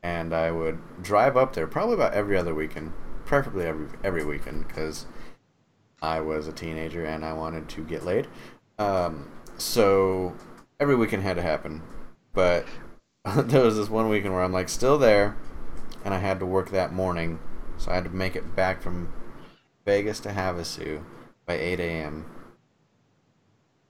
[0.00, 2.92] and I would drive up there probably about every other weekend,
[3.30, 5.06] preferably every every weekend because
[6.02, 8.26] I was a teenager and I wanted to get laid.
[8.76, 10.34] Um, so
[10.80, 11.80] every weekend had to happen,
[12.32, 12.66] but
[13.36, 15.36] there was this one weekend where I'm like still there,
[16.04, 17.38] and I had to work that morning,
[17.78, 19.12] so I had to make it back from
[19.84, 21.04] Vegas to Havasu
[21.46, 22.26] by 8 a.m.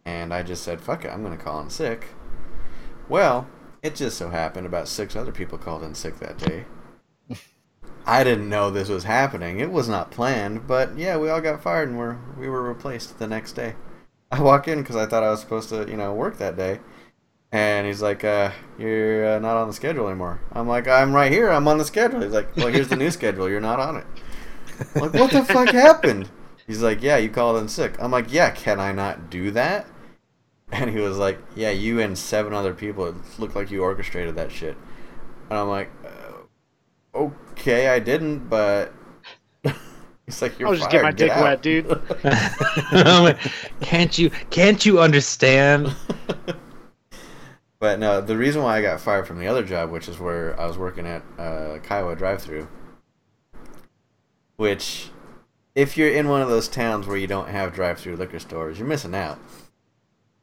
[0.05, 2.09] And I just said, "Fuck it, I'm gonna call in sick."
[3.09, 3.47] Well,
[3.83, 6.67] it just so happened about six other people called in sick that day.
[8.07, 9.61] I didn't know this was happening.
[9.61, 13.19] It was not planned, but yeah, we all got fired and we're, we were replaced
[13.19, 13.75] the next day.
[14.31, 16.81] I walk in because I thought I was supposed to, you know, work that day.
[17.53, 20.41] And he's like, uh, you're uh, not on the schedule anymore.
[20.53, 21.51] I'm like, I'm right here.
[21.51, 22.21] I'm on the schedule.
[22.21, 23.49] He's like, well, here's the new schedule.
[23.49, 24.07] You're not on it.
[24.95, 26.29] I'm like, what the fuck happened?
[26.67, 27.97] He's like, yeah, you called in sick.
[27.99, 29.87] I'm like, yeah, can I not do that?
[30.73, 33.09] And he was like, yeah, you and seven other people.
[33.09, 34.77] It looked like you orchestrated that shit.
[35.51, 35.91] And I'm like,
[37.15, 37.31] uh,
[37.61, 38.93] okay, I didn't, but
[40.27, 40.93] he's like, you're I'll just fired.
[40.93, 41.87] get my dick out." wet, dude.
[43.81, 45.95] can't you can't you understand?
[47.79, 50.59] But no, the reason why I got fired from the other job, which is where
[50.61, 52.69] I was working at uh, Kiowa drive-through,
[54.57, 55.09] which,
[55.75, 58.87] if you're in one of those towns where you don't have drive-through liquor stores, you're
[58.87, 59.39] missing out,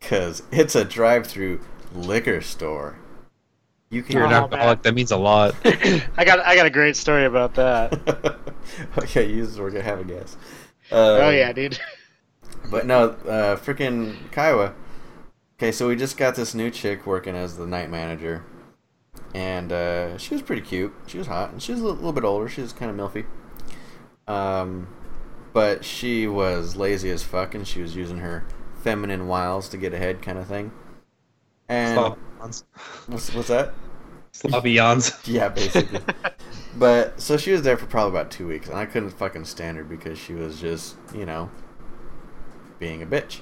[0.02, 1.62] cause it's a drive-through
[1.94, 2.98] liquor store.
[3.90, 4.18] You can.
[4.18, 4.82] You're an Oh, alcoholic.
[4.84, 5.56] That means a lot.
[5.66, 8.38] I got I got a great story about that.
[8.98, 10.36] okay, you just work at Have a Guess.
[10.92, 11.80] oh Um, yeah, dude.
[12.70, 14.74] But no, uh, freaking Kiowa.
[15.58, 18.44] Okay, so we just got this new chick working as the night manager,
[19.34, 20.94] and uh, she was pretty cute.
[21.08, 22.50] She was hot, and she was a little, little bit older.
[22.50, 23.26] She was kind of milfy.
[24.28, 24.88] Um,
[25.54, 28.46] but she was lazy as fuck, and she was using her
[28.84, 30.72] feminine wiles to get ahead, kind of thing.
[31.70, 32.64] And Sloppy yawns.
[33.08, 33.74] what's, what's that?
[34.32, 35.18] Sloppy yawns.
[35.26, 36.00] Yeah, basically.
[36.78, 39.78] but so she was there for probably about two weeks, and I couldn't fucking stand
[39.78, 41.50] her because she was just, you know,
[42.80, 43.40] being a bitch.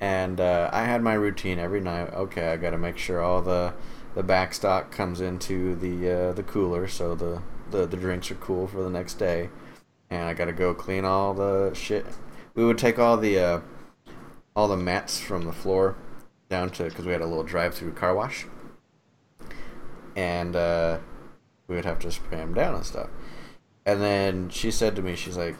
[0.00, 2.12] And uh, I had my routine every night.
[2.12, 3.74] Okay, I got to make sure all the
[4.14, 8.36] the back stock comes into the uh, the cooler, so the, the the drinks are
[8.36, 9.48] cool for the next day.
[10.10, 12.04] And I got to go clean all the shit.
[12.54, 13.60] We would take all the uh,
[14.54, 15.96] all the mats from the floor
[16.52, 18.46] down to because we had a little drive-through car wash
[20.14, 20.98] and uh,
[21.66, 23.08] we would have to spray them down and stuff.
[23.86, 25.56] And then she said to me, she's like,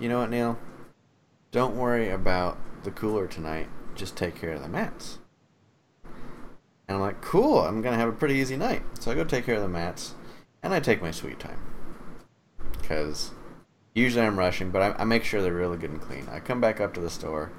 [0.00, 0.58] "You know what, Neil?
[1.52, 3.68] Don't worry about the cooler tonight.
[3.94, 5.18] Just take care of the mats."
[6.88, 7.60] And I'm like, "Cool.
[7.60, 10.14] I'm gonna have a pretty easy night." So I go take care of the mats,
[10.62, 11.60] and I take my sweet time,
[12.80, 13.30] because
[13.94, 16.26] usually I'm rushing, but I, I make sure they're really good and clean.
[16.30, 17.52] I come back up to the store,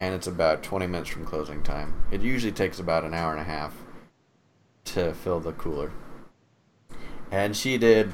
[0.00, 2.02] and it's about 20 minutes from closing time.
[2.10, 3.74] It usually takes about an hour and a half
[4.86, 5.92] to fill the cooler.
[7.30, 8.12] And she did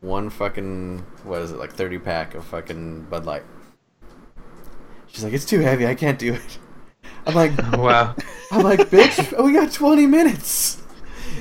[0.00, 3.42] one fucking what is it like 30 pack of fucking Bud Light.
[5.06, 5.86] She's like, it's too heavy.
[5.86, 6.58] I can't do it.
[7.26, 8.14] I'm like, wow.
[8.50, 10.82] I'm like, bitch, oh, we got 20 minutes.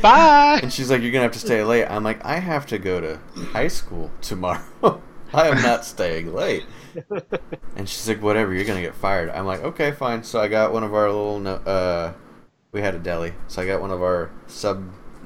[0.01, 0.59] Bye.
[0.61, 1.85] And she's like, you're gonna have to stay late.
[1.85, 3.19] I'm like, I have to go to
[3.51, 4.61] high school tomorrow.
[5.33, 6.65] I am not staying late.
[7.75, 9.29] And she's like, whatever, you're gonna get fired.
[9.29, 10.23] I'm like, okay, fine.
[10.23, 12.13] So I got one of our little, uh,
[12.71, 14.83] we had a deli, so I got one of our sub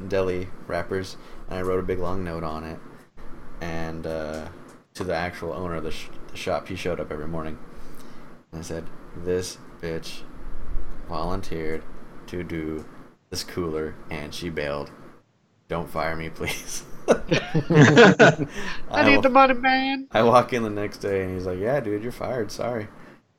[0.08, 1.17] deli wrappers,
[1.49, 2.80] and I wrote a big long note on it,
[3.62, 4.47] and uh,
[4.93, 7.58] to the actual owner of the, sh- the shop, he showed up every morning,
[8.52, 8.86] and I said,
[9.17, 10.21] this bitch
[11.08, 11.84] volunteered
[12.28, 12.86] to do
[13.30, 14.91] this cooler, and she bailed.
[15.67, 16.84] Don't fire me, please.
[18.91, 20.07] I need the money, man.
[20.11, 22.51] I walk in the next day and he's like, "Yeah, dude, you're fired.
[22.51, 22.87] Sorry."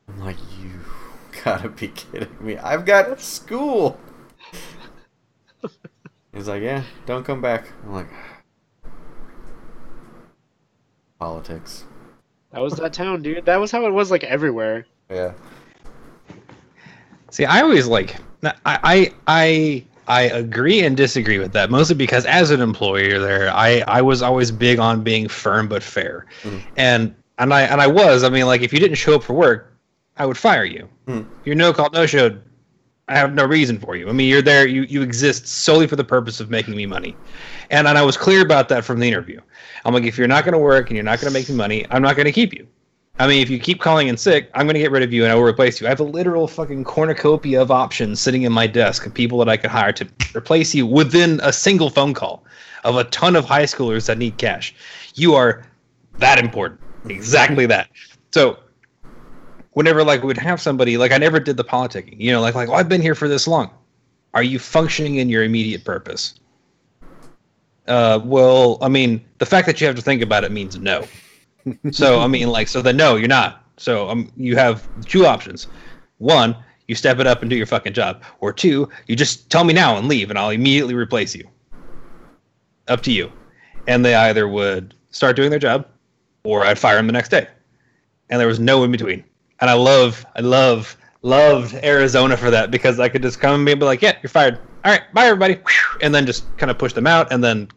[0.09, 0.71] I'm like, "You
[1.45, 2.59] gotta be kidding me!
[2.59, 3.99] I've got school."
[6.33, 8.09] He's like, "Yeah, don't come back." I'm like,
[11.19, 11.85] "Politics."
[12.53, 13.47] That was that town, dude.
[13.47, 14.87] That was how it was like everywhere.
[15.11, 15.33] Yeah.
[17.31, 22.27] See, I always like I I I I agree and disagree with that mostly because
[22.27, 26.63] as an employer there, I I was always big on being firm but fair, Mhm.
[26.77, 28.23] and and I and I was.
[28.25, 29.73] I mean, like if you didn't show up for work,
[30.17, 30.89] I would fire you.
[31.09, 31.25] Mhm.
[31.45, 32.37] You're no call no show.
[33.09, 34.09] I have no reason for you.
[34.09, 34.67] I mean, you're there.
[34.67, 37.17] You you exist solely for the purpose of making me money,
[37.71, 39.41] and and I was clear about that from the interview.
[39.85, 41.55] I'm like, if you're not going to work and you're not going to make me
[41.55, 42.67] money, I'm not going to keep you.
[43.19, 45.23] I mean, if you keep calling in sick, I'm going to get rid of you
[45.23, 45.87] and I will replace you.
[45.87, 49.49] I have a literal fucking cornucopia of options sitting in my desk of people that
[49.49, 52.45] I could hire to replace you within a single phone call
[52.83, 54.75] of a ton of high schoolers that need cash.
[55.15, 55.65] You are
[56.19, 56.81] that important.
[57.09, 57.89] Exactly that.
[58.33, 58.59] So,
[59.73, 62.69] whenever like we'd have somebody, like I never did the politicking, you know, like, like,
[62.69, 63.71] oh, I've been here for this long.
[64.33, 66.35] Are you functioning in your immediate purpose?
[67.87, 71.07] Uh, well, I mean, the fact that you have to think about it means no
[71.91, 73.65] so I mean, like, so then no, you're not.
[73.77, 75.67] So um, you have two options.
[76.19, 79.65] One, you step it up and do your fucking job, or two, you just tell
[79.65, 81.49] me now and leave, and I'll immediately replace you.
[82.89, 83.33] Up to you.
[83.87, 85.87] And they either would start doing their job,
[86.45, 87.49] or I'd fire them the next day.
[88.31, 89.25] And there was no in between.
[89.61, 93.81] And I love, I love, loved Arizona for that because I could just come and
[93.81, 94.59] be like, yeah, you're fired.
[94.85, 95.59] All right, bye everybody,
[96.03, 97.69] and then just kind of push them out, and then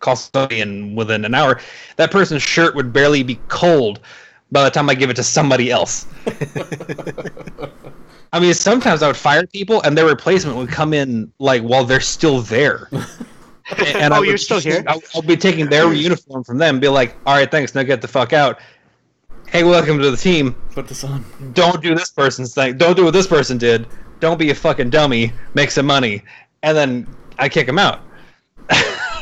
[0.00, 1.60] call somebody and within an hour,
[1.96, 4.00] that person's shirt would barely be cold
[4.52, 6.06] by the time I give it to somebody else.
[8.32, 11.84] I mean, sometimes I would fire people and their replacement would come in like while
[11.84, 12.88] they're still there.
[13.78, 14.84] And oh, you're still here?
[14.86, 18.00] I'll, I'll, be taking their uniform from them, be like, all right, thanks, now get
[18.00, 18.60] the fuck out.
[19.48, 20.54] Hey, welcome to the team.
[20.70, 21.24] Put this on.
[21.52, 22.78] Don't do this person's thing.
[22.78, 23.86] Don't do what this person did.
[24.20, 25.32] Don't be a fucking dummy.
[25.54, 26.22] Make some money.
[26.62, 27.06] And then
[27.38, 28.00] I kick them out.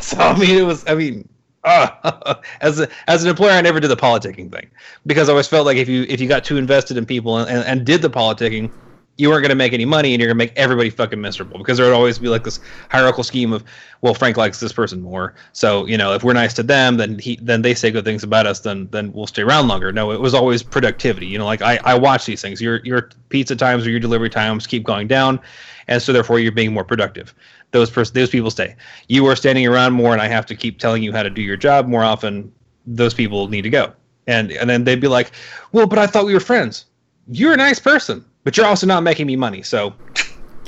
[0.09, 0.85] so I mean, it was.
[0.87, 1.27] I mean,
[1.64, 4.71] uh, as a, as an employer, I never did the politicking thing
[5.07, 7.49] because I always felt like if you if you got too invested in people and,
[7.49, 8.71] and, and did the politicking,
[9.17, 11.57] you weren't going to make any money and you're going to make everybody fucking miserable
[11.57, 13.64] because there would always be like this hierarchical scheme of
[14.03, 15.35] well frank likes this person more.
[15.55, 18.23] So you know if we're nice to them then he then they say good things
[18.23, 19.90] about us then then we'll stay around longer.
[19.90, 21.29] No it was always productivity.
[21.29, 22.61] You know like i i watch these things.
[22.61, 25.40] Your your pizza times or your delivery times keep going down
[25.88, 27.35] and so therefore you're being more productive
[27.74, 28.76] those pers- those people stay.
[29.08, 31.42] You are standing around more, and I have to keep telling you how to do
[31.42, 32.50] your job more often.
[32.87, 33.92] Those people need to go,
[34.28, 35.32] and and then they'd be like,
[35.72, 36.87] "Well, but I thought we were friends.
[37.26, 39.62] You're a nice person, but you're also not making me money.
[39.62, 39.92] So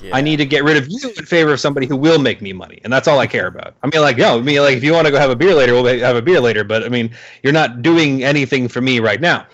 [0.03, 0.17] yeah.
[0.17, 2.53] I need to get rid of you in favor of somebody who will make me
[2.53, 3.75] money, and that's all I care about.
[3.85, 5.55] I mean, like, yo, I mean, like, if you want to go have a beer
[5.55, 6.65] later, we'll have a beer later.
[6.65, 7.15] But I mean,
[7.45, 9.47] you're not doing anything for me right now,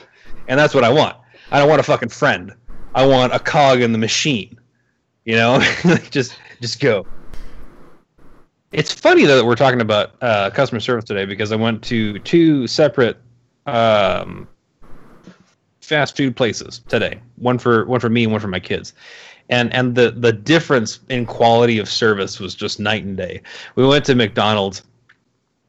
[0.49, 1.17] and that's what I want.
[1.51, 2.55] I don't want a fucking friend.
[2.95, 4.59] I want a cog in the machine.
[5.27, 5.61] You know,
[6.11, 7.07] just just go.
[8.73, 12.19] It's funny though that we're talking about uh, customer service today because I went to
[12.21, 13.19] two separate
[13.67, 14.49] um,
[15.83, 17.21] fast food places today.
[17.37, 18.95] One for one for me and one for my kids.
[19.51, 23.43] And and the the difference in quality of service was just night and day.
[23.75, 24.83] We went to McDonald's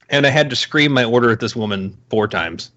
[0.09, 2.71] and I had to scream my order at this woman four times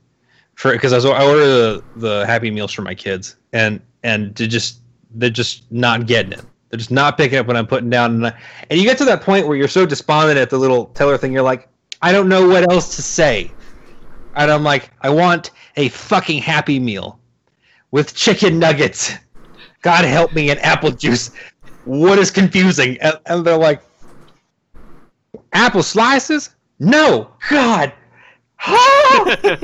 [0.56, 4.34] for because I was I ordered the, the Happy Meals for my kids and and
[4.34, 4.80] to just
[5.14, 6.44] they're just not getting it.
[6.68, 8.16] They're just not picking up what I'm putting down.
[8.16, 8.38] And, I,
[8.70, 11.33] and you get to that point where you're so despondent at the little teller thing,
[11.33, 11.68] you're like,
[12.02, 13.52] I don't know what else to say.
[14.35, 17.18] And I'm like, I want a fucking happy meal
[17.90, 19.14] with chicken nuggets.
[19.83, 21.31] God help me, and apple juice.
[21.85, 22.98] What is confusing?
[23.00, 23.81] And, and they're like,
[25.52, 26.50] apple slices?
[26.79, 27.92] No, God.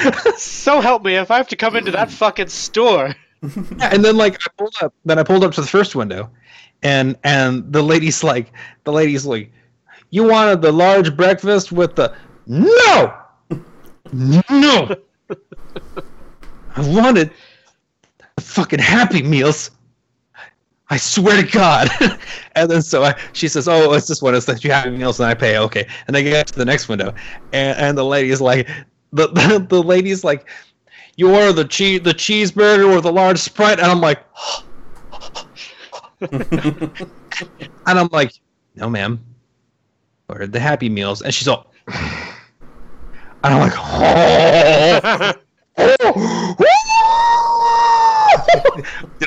[0.36, 3.48] so help me if I have to come into that fucking store yeah,
[3.92, 6.30] and then like I pulled up, then I pulled up to the first window,
[6.82, 8.52] and and the lady's like,
[8.84, 9.50] the lady's like,
[10.10, 12.14] you wanted the large breakfast with the
[12.46, 13.14] no,
[14.12, 14.96] no,
[16.76, 17.32] I wanted
[18.36, 19.70] the fucking Happy Meals.
[20.92, 21.88] I swear to God.
[22.56, 24.34] and then so I, she says, "Oh, it's this one.
[24.34, 26.88] It's that you Happy Meals, and I pay." Okay, and they get to the next
[26.88, 27.14] window,
[27.52, 28.68] and, and the lady is like,
[29.12, 30.48] the, the the lady's like
[31.20, 34.24] you order the cheese the cheeseburger with a large sprite and i'm like
[36.32, 38.32] and i'm like
[38.74, 39.22] no ma'am
[40.30, 41.98] ordered the happy meals and she's all and
[43.44, 43.74] i'm like
[45.78, 46.16] oh,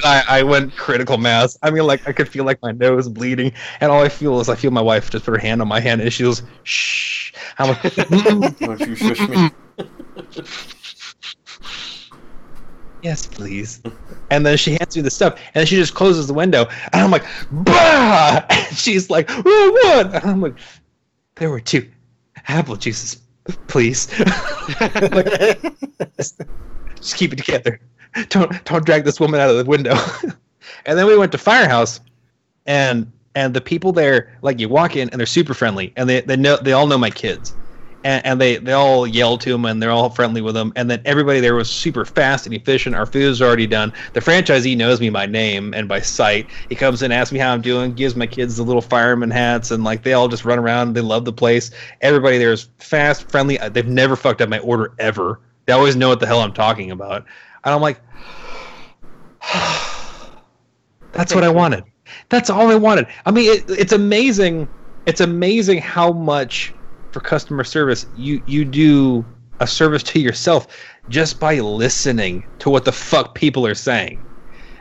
[0.03, 1.57] I, I went critical mass.
[1.63, 4.49] I mean, like I could feel like my nose bleeding, and all I feel is
[4.49, 7.33] I feel my wife just put her hand on my hand, and she goes, "Shh."
[7.57, 9.49] I'm like, "Don't you shush me."
[13.03, 13.81] Yes, please.
[14.31, 17.03] And then she hands me the stuff, and then she just closes the window, and
[17.03, 18.45] I'm like, bah!
[18.49, 20.15] And she's like, oh, what?
[20.15, 20.57] And I'm like,
[21.35, 21.87] there were two
[22.47, 23.21] apple juices,
[23.67, 24.07] please.
[24.81, 25.61] like,
[26.17, 26.41] just,
[26.97, 27.79] just keep it together.
[28.29, 29.95] Don't don't drag this woman out of the window.
[30.85, 31.99] and then we went to Firehouse,
[32.65, 36.21] and and the people there, like you walk in and they're super friendly, and they
[36.21, 37.55] they know they all know my kids
[38.03, 40.89] and, and, they they all yell to him and they're all friendly with him and
[40.89, 44.75] then everybody there was super fast and efficient our food is already done the franchisee
[44.75, 47.93] knows me by name and by sight he comes in asks me how i'm doing
[47.93, 51.01] gives my kids the little fireman hats and like they all just run around they
[51.01, 55.39] love the place everybody there is fast friendly they've never fucked up my order ever
[55.65, 57.25] They always know what the hell I'm talking about.
[57.63, 58.01] And I'm like,
[61.11, 61.83] that's what I wanted.
[62.29, 63.07] That's all I wanted.
[63.25, 64.67] I mean, it, it's amazing.
[65.05, 66.73] It's amazing how much
[67.13, 69.23] for customer service you you do
[69.59, 70.67] a service to yourself
[71.09, 74.23] just by listening to what the fuck people are saying.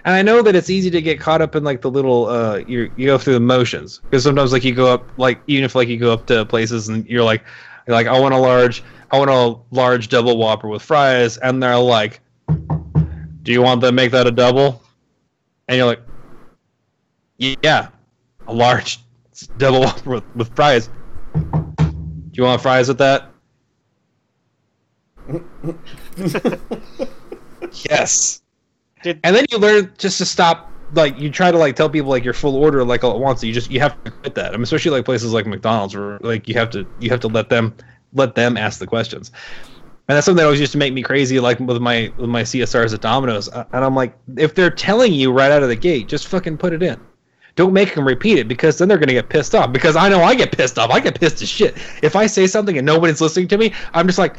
[0.04, 2.56] And I know that it's easy to get caught up in like the little uh
[2.66, 5.74] you you go through the motions because sometimes like you go up like even if
[5.74, 7.44] like you go up to places and you're like
[7.86, 11.62] you're like I want a large I want a large double whopper with fries and
[11.62, 12.20] they're like
[13.42, 14.82] do you want to make that a double?
[15.68, 16.00] And you're like
[17.38, 17.88] yeah,
[18.46, 19.00] a large
[19.58, 20.88] double whopper with, with fries.
[22.32, 23.30] Do you want fries with that?
[27.88, 28.42] yes.
[29.02, 30.70] Did- and then you learn just to stop.
[30.94, 33.42] Like you try to like tell people like your full order like all at once.
[33.42, 34.48] You just you have to quit that.
[34.52, 37.28] I mean, especially like places like McDonald's where like you have to you have to
[37.28, 37.74] let them
[38.12, 39.32] let them ask the questions.
[40.08, 42.42] And that's something that always used to make me crazy, like with my with my
[42.42, 43.48] CSRs at Domino's.
[43.48, 46.74] And I'm like, if they're telling you right out of the gate, just fucking put
[46.74, 47.00] it in.
[47.54, 49.72] Don't make them repeat it because then they're gonna get pissed off.
[49.72, 50.90] Because I know I get pissed off.
[50.90, 51.76] I get pissed as shit.
[52.02, 54.36] If I say something and nobody's listening to me, I'm just like,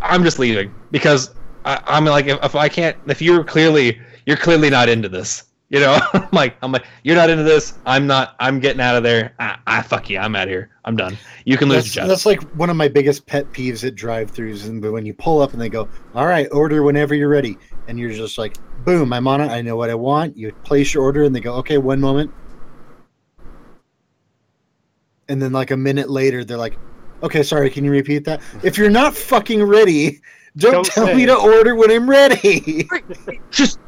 [0.00, 4.36] I'm just leaving because I, I'm like, if, if I can't, if you're clearly you're
[4.36, 7.74] clearly not into this, you know, I'm like, I'm like, you're not into this.
[7.86, 8.36] I'm not.
[8.38, 9.34] I'm getting out of there.
[9.38, 10.18] I, I fuck you.
[10.18, 10.70] I'm out of here.
[10.84, 11.16] I'm done.
[11.44, 12.08] You can lose That's, your job.
[12.10, 15.52] that's like one of my biggest pet peeves at drive-throughs, and when you pull up
[15.52, 17.56] and they go, "All right, order whenever you're ready,"
[17.88, 19.50] and you're just like, "Boom, I'm on it.
[19.50, 22.30] I know what I want." You place your order, and they go, "Okay, one moment,"
[25.28, 26.78] and then like a minute later, they're like,
[27.22, 30.20] "Okay, sorry, can you repeat that?" If you're not fucking ready,
[30.56, 32.88] don't, Don't tell say me to order when I'm ready.
[33.50, 33.78] just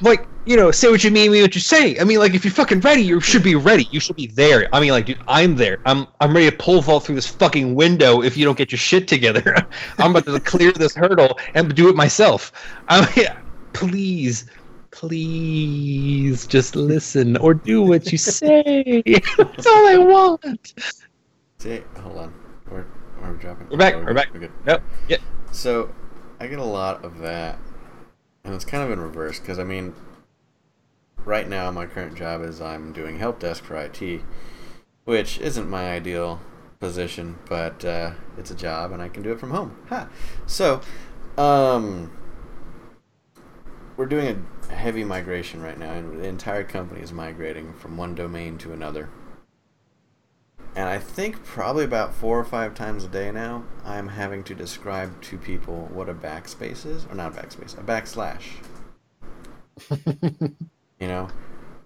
[0.00, 1.98] like you know, say what you mean, mean what you say.
[1.98, 3.88] I mean, like if you're fucking ready, you should be ready.
[3.90, 4.68] You should be there.
[4.74, 5.78] I mean, like, dude, I'm there.
[5.86, 8.78] I'm I'm ready to pole vault through this fucking window if you don't get your
[8.78, 9.56] shit together.
[9.98, 12.52] I'm about to clear this hurdle and do it myself.
[12.88, 13.26] I mean,
[13.74, 14.46] please,
[14.90, 19.02] please, just listen or do what you say.
[19.04, 20.74] That's all I want.
[21.58, 22.34] See, hold on.
[22.70, 22.86] We're,
[23.20, 23.68] we're dropping.
[23.68, 24.32] We're back, Oh, we're back.
[24.32, 24.52] We're good.
[24.64, 24.82] Nope.
[25.08, 25.18] Yeah.
[25.52, 25.92] So,
[26.40, 27.58] I get a lot of that,
[28.44, 29.94] and it's kind of in reverse because I mean,
[31.24, 34.22] right now my current job is I'm doing help desk for IT,
[35.04, 36.40] which isn't my ideal
[36.80, 39.76] position, but uh, it's a job and I can do it from home.
[39.88, 40.08] Ha!
[40.46, 40.80] So,
[41.38, 42.10] um,
[43.96, 48.14] we're doing a heavy migration right now, and the entire company is migrating from one
[48.14, 49.08] domain to another.
[50.76, 54.54] And I think probably about four or five times a day now, I'm having to
[54.54, 58.42] describe to people what a backspace is, or not a backspace, a backslash.
[61.00, 61.28] you know,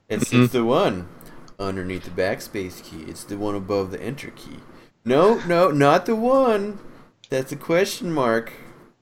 [0.09, 0.47] it's it's mm-hmm.
[0.47, 1.09] the one
[1.59, 3.03] underneath the backspace key.
[3.03, 4.61] It's the one above the enter key.
[5.05, 6.79] No, no, not the one.
[7.29, 8.53] That's a question mark.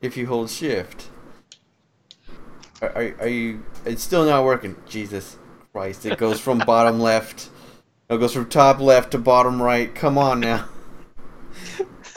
[0.01, 1.09] If you hold shift.
[2.83, 3.65] Are, are, are you?
[3.85, 4.77] It's still not working.
[4.87, 5.39] Jesus
[5.73, 6.07] Christ!
[6.07, 7.51] It goes from bottom left.
[8.09, 9.93] It goes from top left to bottom right.
[9.95, 10.69] Come on now.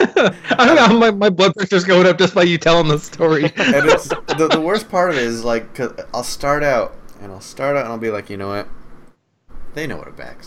[0.00, 0.98] I don't know.
[0.98, 3.44] My, my blood pressure's going up just by you telling the story.
[3.56, 7.32] and it's the, the worst part of it is like i I'll start out and
[7.32, 8.68] I'll start out and I'll be like, you know what?
[9.74, 10.38] They know what a back,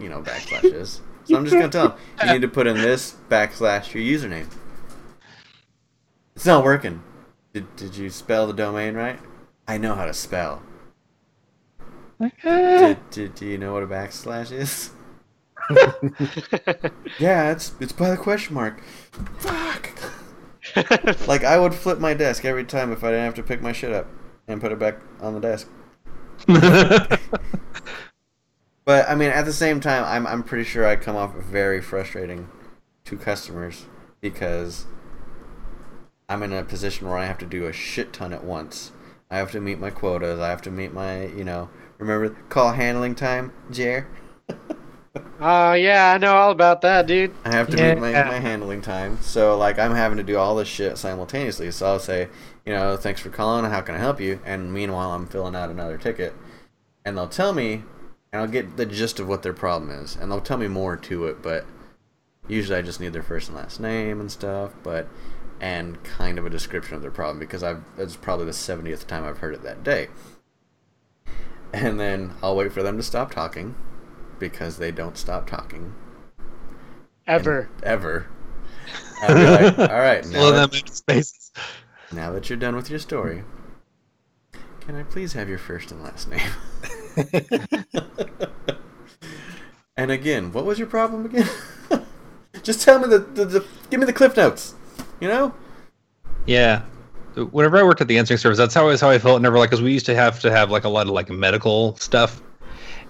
[0.00, 1.00] you know, backslash is.
[1.24, 4.48] So I'm just gonna tell them you need to put in this backslash your username.
[6.34, 7.02] It's not working.
[7.52, 9.20] Did Did you spell the domain right?
[9.70, 10.62] I know how to spell.
[12.42, 14.90] Did, did Do you know what a backslash is?
[17.20, 18.82] Yeah, it's it's by the question mark.
[19.38, 19.90] Fuck.
[21.28, 23.70] Like I would flip my desk every time if I didn't have to pick my
[23.70, 24.08] shit up
[24.48, 25.68] and put it back on the desk.
[28.84, 31.80] But I mean, at the same time, I'm I'm pretty sure I come off very
[31.80, 32.48] frustrating
[33.04, 33.84] to customers
[34.20, 34.86] because
[36.28, 38.90] I'm in a position where I have to do a shit ton at once.
[39.30, 40.40] I have to meet my quotas.
[40.40, 44.08] I have to meet my, you know, remember call handling time, Jer.
[45.40, 47.32] Oh yeah, I know all about that, dude.
[47.44, 49.18] I have to meet my, my handling time.
[49.20, 51.70] So like I'm having to do all this shit simultaneously.
[51.70, 52.28] So I'll say,
[52.66, 53.70] you know, thanks for calling.
[53.70, 54.40] How can I help you?
[54.44, 56.34] And meanwhile, I'm filling out another ticket,
[57.04, 57.84] and they'll tell me,
[58.32, 60.96] and I'll get the gist of what their problem is, and they'll tell me more
[60.96, 61.40] to it.
[61.40, 61.66] But
[62.48, 64.72] usually, I just need their first and last name and stuff.
[64.82, 65.06] But
[65.60, 69.24] and kind of a description of their problem because I've that's probably the 70th time
[69.24, 70.08] I've heard it that day.
[71.72, 73.74] And then I'll wait for them to stop talking
[74.38, 75.94] because they don't stop talking
[77.26, 77.68] Ever.
[77.82, 78.26] ever.
[79.28, 81.50] Like, all right, now Fill that, them in spaces.
[82.10, 83.44] now that you're done with your story,
[84.80, 86.50] can I please have your first and last name?
[89.96, 91.48] and again, what was your problem again?
[92.62, 94.74] Just tell me the, the, the give me the cliff notes.
[95.20, 95.54] You know?
[96.46, 96.82] Yeah.
[97.36, 99.40] whenever I worked at the answering service, that's how how I felt.
[99.42, 101.94] Never like, because we used to have to have like a lot of like medical
[101.96, 102.42] stuff,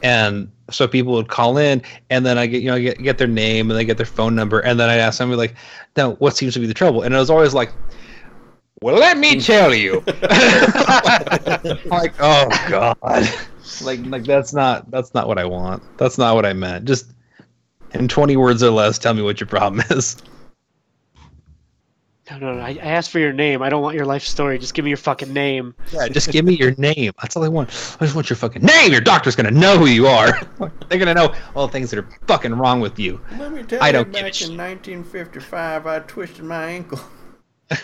[0.03, 3.19] and so people would call in, and then I get you know I get get
[3.19, 5.55] their name and they get their phone number, and then I'd ask somebody like,
[5.97, 7.73] "Now, what seems to be the trouble?" And it was always like,
[8.83, 9.45] "Well, let me mm.
[9.45, 10.03] tell you."
[11.91, 12.99] like, oh god,
[13.83, 15.83] like like that's not that's not what I want.
[15.97, 16.85] That's not what I meant.
[16.85, 17.13] Just
[17.95, 20.17] in twenty words or less, tell me what your problem is.
[22.31, 22.61] No, no, no.
[22.61, 23.61] I, I asked for your name.
[23.61, 24.59] I don't want your life story.
[24.59, 25.75] Just give me your fucking name.
[25.93, 27.13] Yeah, just give me your name.
[27.21, 27.71] That's all I want.
[28.01, 28.93] I just want your fucking name.
[28.93, 30.41] Your doctor's gonna know who you are.
[30.89, 33.21] They're gonna know all the things that are fucking wrong with you.
[33.39, 36.65] Let me tell I you, don't give a back sh- in 1955, I twisted my
[36.67, 37.01] ankle.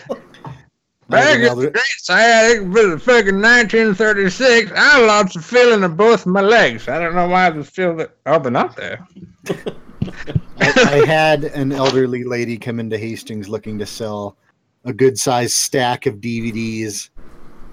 [1.09, 4.73] Back in the Greece, I had but fucking 1936.
[4.75, 6.89] I lost the feeling of both my legs.
[6.89, 8.11] I don't know why the feel that.
[8.25, 9.07] Oh, they're not there.
[10.75, 14.37] I, I had an elderly lady come into Hastings looking to sell
[14.85, 17.09] a good sized stack of DVDs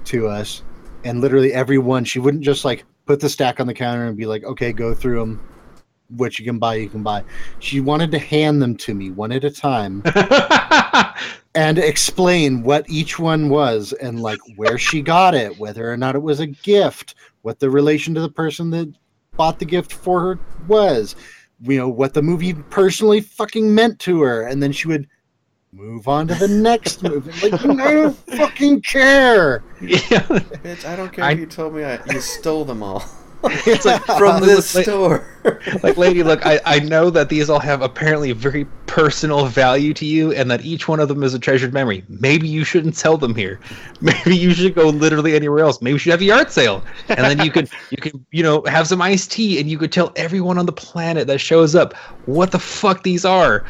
[0.06, 0.62] to us,
[1.04, 4.26] and literally everyone she wouldn't just like put the stack on the counter and be
[4.26, 5.40] like, "Okay, go through them.
[6.08, 7.24] What you can buy, you can buy."
[7.58, 10.02] She wanted to hand them to me one at a time
[11.54, 16.16] and explain what each one was and like where she got it, whether or not
[16.16, 18.92] it was a gift, what the relation to the person that
[19.36, 21.16] bought the gift for her was,
[21.64, 25.08] you know, what the movie personally fucking meant to her, and then she would
[25.72, 27.50] move on to the next movie.
[27.50, 29.62] Like, I don't fucking care.
[29.80, 29.98] yeah.
[30.62, 33.02] Bitch, I don't care I- if you told me I, you stole them all
[33.66, 35.26] It's like from this Like- store.
[35.82, 40.06] like lady look I, I know that these all have apparently very personal value to
[40.06, 42.02] you and that each one of them is a treasured memory.
[42.08, 43.60] Maybe you shouldn't sell them here.
[44.00, 45.82] Maybe you should go literally anywhere else.
[45.82, 46.82] Maybe you should have a yard sale.
[47.10, 49.92] And then you could you could you know have some iced tea and you could
[49.92, 51.92] tell everyone on the planet that shows up
[52.24, 53.64] what the fuck these are.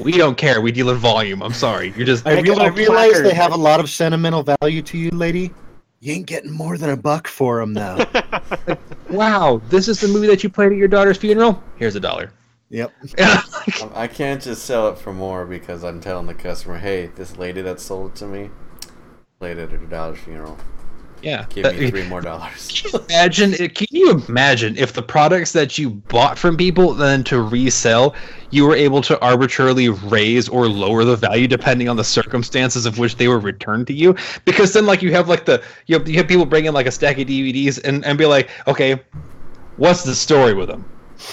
[0.00, 0.60] We don't care.
[0.60, 1.42] We deal in volume.
[1.42, 1.94] I'm sorry.
[1.96, 4.82] You're just I, Make a real- I realize they have a lot of sentimental value
[4.82, 5.52] to you, lady.
[6.00, 8.04] You ain't getting more than a buck for them, though.
[9.10, 12.32] wow this is the movie that you played at your daughter's funeral here's a dollar
[12.68, 12.92] yep.
[13.18, 16.78] and I'm like, I can't just sell it for more because I'm telling the customer,
[16.78, 18.50] hey, this lady that sold it to me
[19.40, 20.58] played it at her daughter's funeral.
[21.22, 22.68] Yeah Give that- me uh, three more dollars.
[22.74, 23.68] Can you imagine?
[23.68, 28.14] Can you imagine if the products that you bought from people then to resell,
[28.50, 32.98] you were able to arbitrarily raise or lower the value depending on the circumstances of
[32.98, 34.14] which they were returned to you?
[34.44, 36.86] Because then, like, you have like the you have, you have people bring in like
[36.86, 39.00] a stack of DVDs and and be like, okay,
[39.76, 40.84] what's the story with them?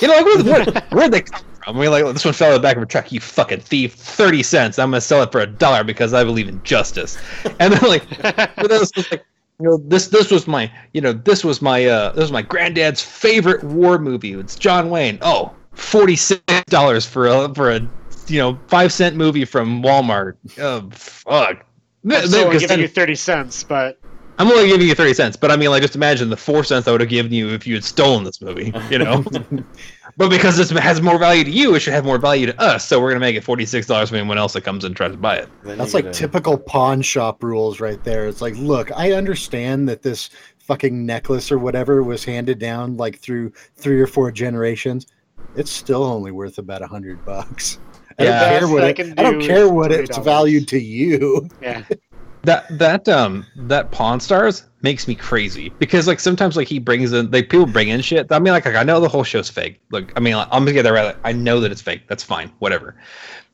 [0.02, 1.78] You know, like where, where, where'd they come from?
[1.78, 3.12] I mean, like this one fell in the back of a truck.
[3.12, 3.94] You fucking thief!
[3.94, 4.80] Thirty cents.
[4.80, 7.18] I'm gonna sell it for a dollar because I believe in justice.
[7.60, 9.26] And then like, but then it's like
[9.60, 12.42] you know this this was my you know this was my uh this was my
[12.42, 14.34] granddad's favorite war movie.
[14.34, 15.18] It's john wayne.
[15.22, 17.80] Oh 46 dollars for a for a
[18.28, 20.36] you know five cent movie from walmart.
[20.60, 21.66] Oh fuck.
[22.06, 24.00] I'm still only giving then- you thirty cents, but
[24.40, 26.88] i'm only giving you 30 cents but i mean like just imagine the four cents
[26.88, 29.26] i would have given you if you had stolen this movie you know
[30.18, 32.86] but because this has more value to you it should have more value to us
[32.88, 35.18] so we're gonna make it 46 dollars for anyone else that comes and tries to
[35.18, 38.28] buy it That's like gotta- typical pawn shop rules right there.
[38.28, 43.20] It's like, look, I understand that this fucking necklace or whatever was handed down like
[43.20, 45.08] through three or four generations.
[45.56, 47.80] It's still only worth about a hundred bucks.
[48.20, 48.40] I Yeah.
[48.40, 51.48] don't care Best what I it, can I don't care what it's valued to you.
[51.62, 51.84] yeah.
[52.44, 57.12] that that um that pawn stars makes me crazy because like sometimes like he brings
[57.12, 58.32] in like people bring in shit.
[58.32, 59.82] I mean like, like i know the whole show's fake.
[59.92, 61.06] Like i mean like, i'm gonna get that right.
[61.06, 62.04] Like, i know that it's fake.
[62.08, 62.52] That's fine.
[62.60, 62.96] Whatever.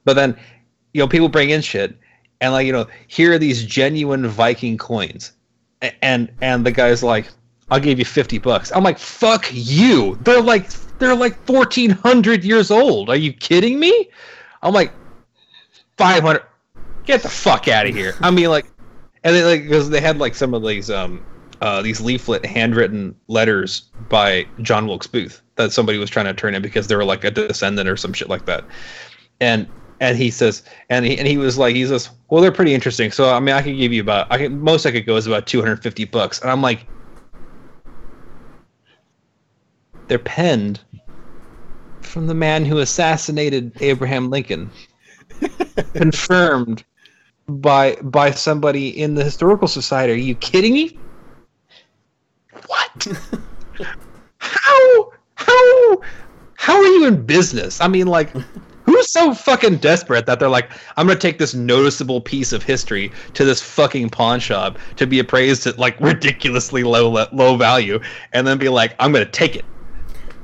[0.06, 0.38] But then
[0.94, 1.98] you know people bring in shit
[2.42, 5.34] and like you know here are these genuine viking coins.
[5.82, 7.30] A- and and the guy's like
[7.72, 8.72] i'll give you 50 bucks.
[8.76, 10.18] I'm like fuck you.
[10.22, 10.70] They're like
[11.00, 13.10] they're like 1400 years old.
[13.10, 14.10] Are you kidding me?
[14.62, 14.92] I'm like
[15.98, 16.44] 500
[17.06, 18.16] get the fuck out of here.
[18.22, 18.66] I mean like
[19.24, 21.24] and then like because they had like some of these um
[21.62, 26.56] uh these leaflet handwritten letters by John Wilkes Booth that somebody was trying to turn
[26.56, 28.66] in because they were like a descendant or some shit like that.
[29.40, 29.68] And
[30.00, 33.12] and he says and he and he was like he says, Well they're pretty interesting.
[33.12, 35.28] So I mean I could give you about I can most I could go is
[35.28, 36.42] about two hundred fifty bucks.
[36.42, 36.86] And I'm like
[40.08, 40.82] they're penned
[42.02, 44.70] from the man who assassinated Abraham Lincoln.
[45.94, 46.84] Confirmed
[47.48, 50.14] by by somebody in the historical society.
[50.14, 50.98] Are you kidding me?
[52.68, 53.08] What?
[54.38, 56.02] how how
[56.56, 57.82] how are you in business?
[57.82, 58.30] I mean, like,
[58.86, 63.12] who's so fucking desperate that they're like, I'm gonna take this noticeable piece of history
[63.34, 68.00] to this fucking pawn shop to be appraised at like ridiculously low low value,
[68.32, 69.66] and then be like, I'm gonna take it.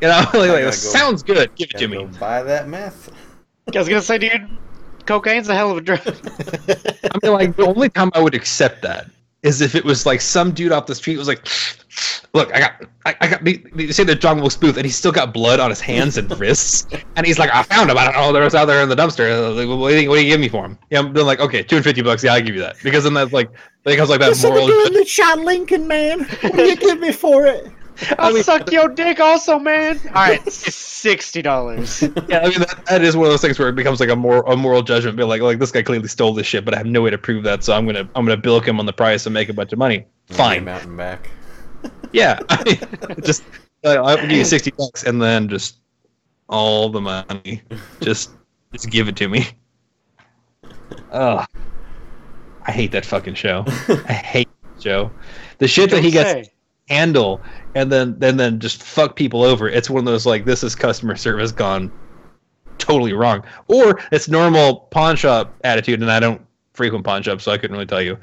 [0.01, 1.53] You know, like, gotta like, go- sounds good.
[1.55, 2.17] Give it Gotta to go me.
[2.19, 3.11] buy that meth.
[3.73, 4.49] I was gonna say, dude,
[5.09, 6.01] cocaine's a hell of a drug.
[6.05, 9.09] I mean, like the only time I would accept that
[9.41, 11.47] is if it was like some dude off the street was like,
[12.33, 12.73] "Look, I got,
[13.05, 15.59] I, I got." They, they say they're John Wilkes Booth, and he's still got blood
[15.59, 16.85] on his hands and wrists,
[17.15, 17.97] and he's like, "I found him.
[17.97, 18.31] I don't know.
[18.31, 19.55] There was out there in the dumpster.
[19.55, 21.63] Like, what, do you, what do you give me for him?" Yeah, I'm like, "Okay,
[21.63, 22.23] two hundred fifty bucks.
[22.23, 24.59] Yeah, I give you that." Because then that's like, that becomes like that Listen to
[24.59, 24.67] moral.
[24.67, 26.19] doing the shot Lincoln, man.
[26.19, 27.71] What do you give me for it?
[28.17, 29.99] I'll I mean- suck your dick also, man.
[30.07, 32.01] All right, sixty dollars.
[32.01, 34.15] Yeah, I mean that, that is one of those things where it becomes like a
[34.15, 35.17] more a moral judgment.
[35.17, 37.17] Be like, like this guy clearly stole this shit, but I have no way to
[37.17, 39.53] prove that, so I'm gonna I'm gonna bilk him on the price and make a
[39.53, 40.05] bunch of money.
[40.27, 40.65] Fine.
[40.65, 41.29] Mountain back.
[42.11, 42.77] Yeah, I mean,
[43.23, 43.43] just
[43.85, 45.77] uh, I'll give you sixty bucks and then just
[46.49, 47.61] all the money.
[48.01, 48.31] Just
[48.73, 49.45] just give it to me.
[51.11, 51.45] Ugh.
[52.65, 53.63] I hate that fucking show.
[54.07, 55.11] I hate that show.
[55.59, 56.49] The shit that he gets
[56.87, 57.41] handle
[57.75, 59.69] and then then then just fuck people over.
[59.69, 61.91] It's one of those like this is customer service gone
[62.77, 63.43] totally wrong.
[63.67, 66.41] Or it's normal pawn shop attitude and I don't
[66.73, 68.17] frequent pawn shops so I couldn't really tell you.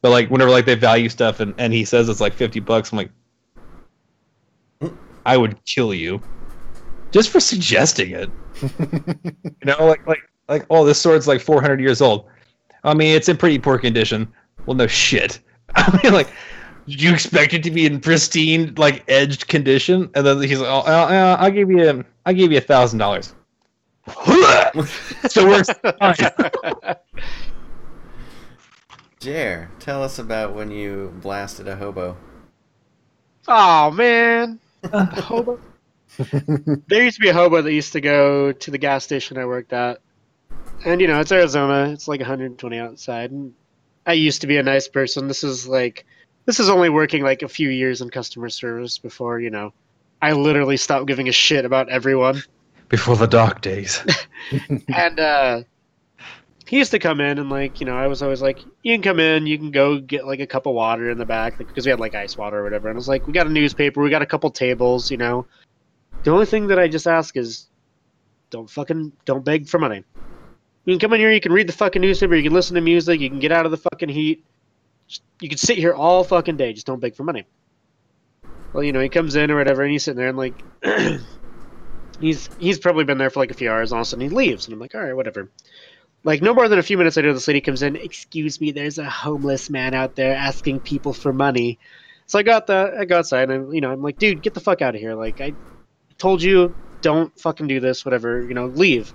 [0.00, 2.92] But like whenever like they value stuff and, and he says it's like fifty bucks,
[2.92, 3.10] I'm like
[5.26, 6.20] I would kill you.
[7.10, 8.30] Just for suggesting it.
[8.62, 12.26] you know, like like like oh this sword's like four hundred years old.
[12.84, 14.32] I mean it's in pretty poor condition.
[14.66, 15.40] Well no shit.
[15.76, 16.30] I mean like
[16.88, 20.10] did you expect it to be in pristine, like edged condition?
[20.14, 22.98] And then he's like, "Oh, uh, uh, I'll give you, I'll give you a thousand
[22.98, 23.34] dollars."
[25.28, 26.14] So we're fine.
[29.20, 32.16] Jer, tell us about when you blasted a hobo.
[33.48, 34.60] Oh man,
[34.92, 35.58] hobo.
[36.86, 39.46] there used to be a hobo that used to go to the gas station I
[39.46, 40.00] worked at,
[40.86, 41.90] and you know it's Arizona.
[41.92, 43.54] It's like 120 outside, and
[44.06, 45.28] I used to be a nice person.
[45.28, 46.06] This is like,
[46.48, 49.70] this is only working like a few years in customer service before you know,
[50.22, 52.42] I literally stopped giving a shit about everyone.
[52.88, 54.02] Before the dark days.
[54.88, 55.62] and uh
[56.66, 59.02] he used to come in and like you know i was always like you can
[59.02, 61.68] come in you can go get like a cup of water in the back like,
[61.68, 63.50] because we had like ice water or whatever and i was like we got a
[63.50, 65.46] newspaper we got a couple tables you know
[66.24, 67.68] the only thing that i just ask is
[68.50, 70.04] don't fucking don't beg for money
[70.84, 72.82] you can come in here you can read the fucking newspaper you can listen to
[72.82, 74.44] music you can get out of the fucking heat
[75.40, 77.46] you can sit here all fucking day just don't beg for money
[78.72, 80.64] well you know he comes in or whatever and he's sitting there and like
[82.18, 83.92] he's he's probably been there for like a few hours.
[83.92, 85.50] All of a sudden he leaves, and I'm like, all right, whatever.
[86.24, 87.96] Like no more than a few minutes later, this lady comes in.
[87.96, 91.78] Excuse me, there's a homeless man out there asking people for money.
[92.26, 94.60] So I got the I go outside, and you know I'm like, dude, get the
[94.60, 95.14] fuck out of here.
[95.14, 95.56] Like I
[96.18, 98.04] told you, don't fucking do this.
[98.04, 99.14] Whatever, you know, leave.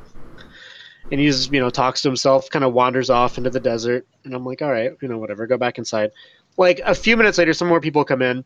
[1.11, 4.33] And he's you know talks to himself, kind of wanders off into the desert, and
[4.33, 6.11] I'm like, all right, you know, whatever, go back inside.
[6.57, 8.45] Like a few minutes later, some more people come in,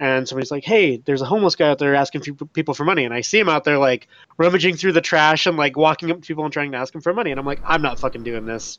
[0.00, 3.12] and somebody's like, "Hey, there's a homeless guy out there asking people for money," and
[3.12, 6.26] I see him out there like rummaging through the trash and like walking up to
[6.26, 8.46] people and trying to ask them for money, and I'm like, "I'm not fucking doing
[8.46, 8.78] this."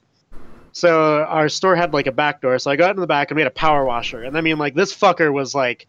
[0.72, 3.36] So our store had like a back door, so I got in the back and
[3.36, 5.88] we had a power washer, and I mean like this fucker was like,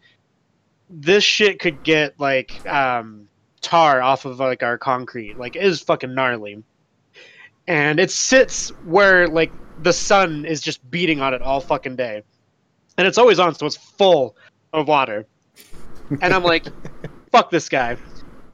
[0.89, 3.27] this shit could get like um,
[3.61, 6.63] tar off of like our concrete, like it is fucking gnarly,
[7.67, 9.51] and it sits where like
[9.81, 12.23] the sun is just beating on it all fucking day,
[12.97, 14.35] and it's always on, so it's full
[14.73, 15.25] of water.
[16.21, 16.65] And I'm like,
[17.31, 17.97] fuck this guy.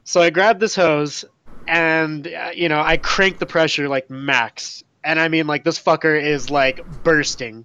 [0.04, 1.24] So I grabbed this hose
[1.66, 4.82] and, uh, you know, I crank the pressure like max.
[5.04, 7.64] And I mean, like, this fucker is like bursting.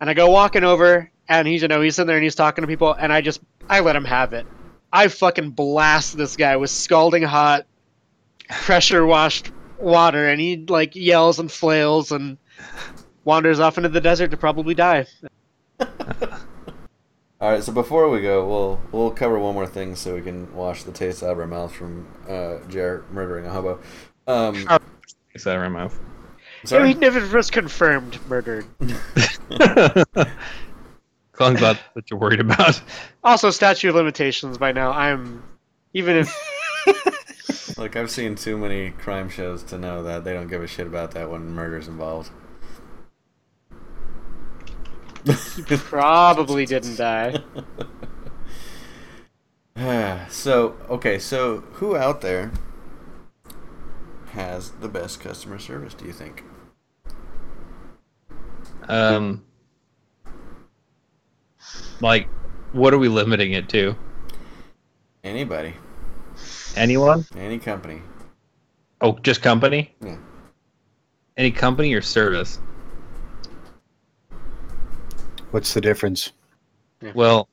[0.00, 2.62] And I go walking over and he's, you know, he's sitting there and he's talking
[2.62, 4.46] to people and I just, I let him have it.
[4.92, 7.66] I fucking blast this guy with scalding hot,
[8.48, 12.38] pressure washed water and he like yells and flails and
[13.24, 15.06] wanders off into the desert to probably die.
[17.40, 20.52] All right, so before we go, we'll we'll cover one more thing so we can
[20.54, 23.80] wash the taste out of our mouth from uh, Jarrett murdering a hobo.
[24.26, 24.56] Um,
[25.34, 25.96] Is that right, mouth?
[26.64, 27.00] So he sorry.
[27.00, 28.66] never was confirmed murdered.
[31.40, 32.80] I'm glad that you're worried about.
[33.22, 34.90] Also, statute of limitations by now.
[34.90, 35.44] I'm
[35.94, 36.34] even if
[37.76, 40.86] Look, I've seen too many crime shows to know that they don't give a shit
[40.86, 42.30] about that when murder's involved.
[45.24, 47.42] he probably didn't die.
[50.28, 52.50] so okay, so who out there
[54.30, 55.94] has the best customer service?
[55.94, 56.44] Do you think?
[58.88, 59.44] Um,
[62.00, 62.28] like,
[62.72, 63.96] what are we limiting it to?
[65.22, 65.74] Anybody,
[66.78, 67.26] Anyone?
[67.36, 68.00] any company.
[69.00, 69.94] Oh, just company?
[70.00, 70.16] Yeah.
[71.36, 72.58] Any company or service?
[75.50, 76.32] What's the difference?
[77.14, 77.48] Well,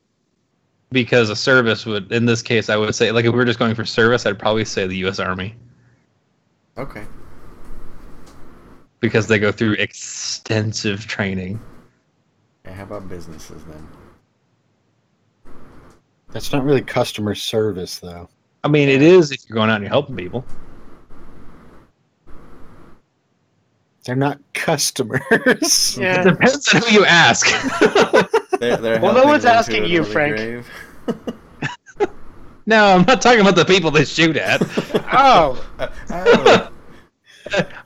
[0.92, 3.60] because a service would, in this case, I would say, like, if we were just
[3.60, 5.20] going for service, I'd probably say the U.S.
[5.20, 5.56] Army.
[6.78, 7.06] Okay.
[9.00, 11.60] because they go through extensive training.
[12.66, 13.88] Yeah, how about businesses then?
[16.32, 18.28] That's not really customer service, though.
[18.66, 20.44] I mean, it is if you're going out and you're helping people.
[24.04, 25.22] They're not customers.
[26.02, 27.46] It depends on who you ask.
[28.60, 30.66] They're, they're Well, no one's asking you, Frank.
[32.66, 34.62] no, I'm not talking about the people they shoot at.
[35.14, 35.64] Oh,
[36.10, 36.72] Oh,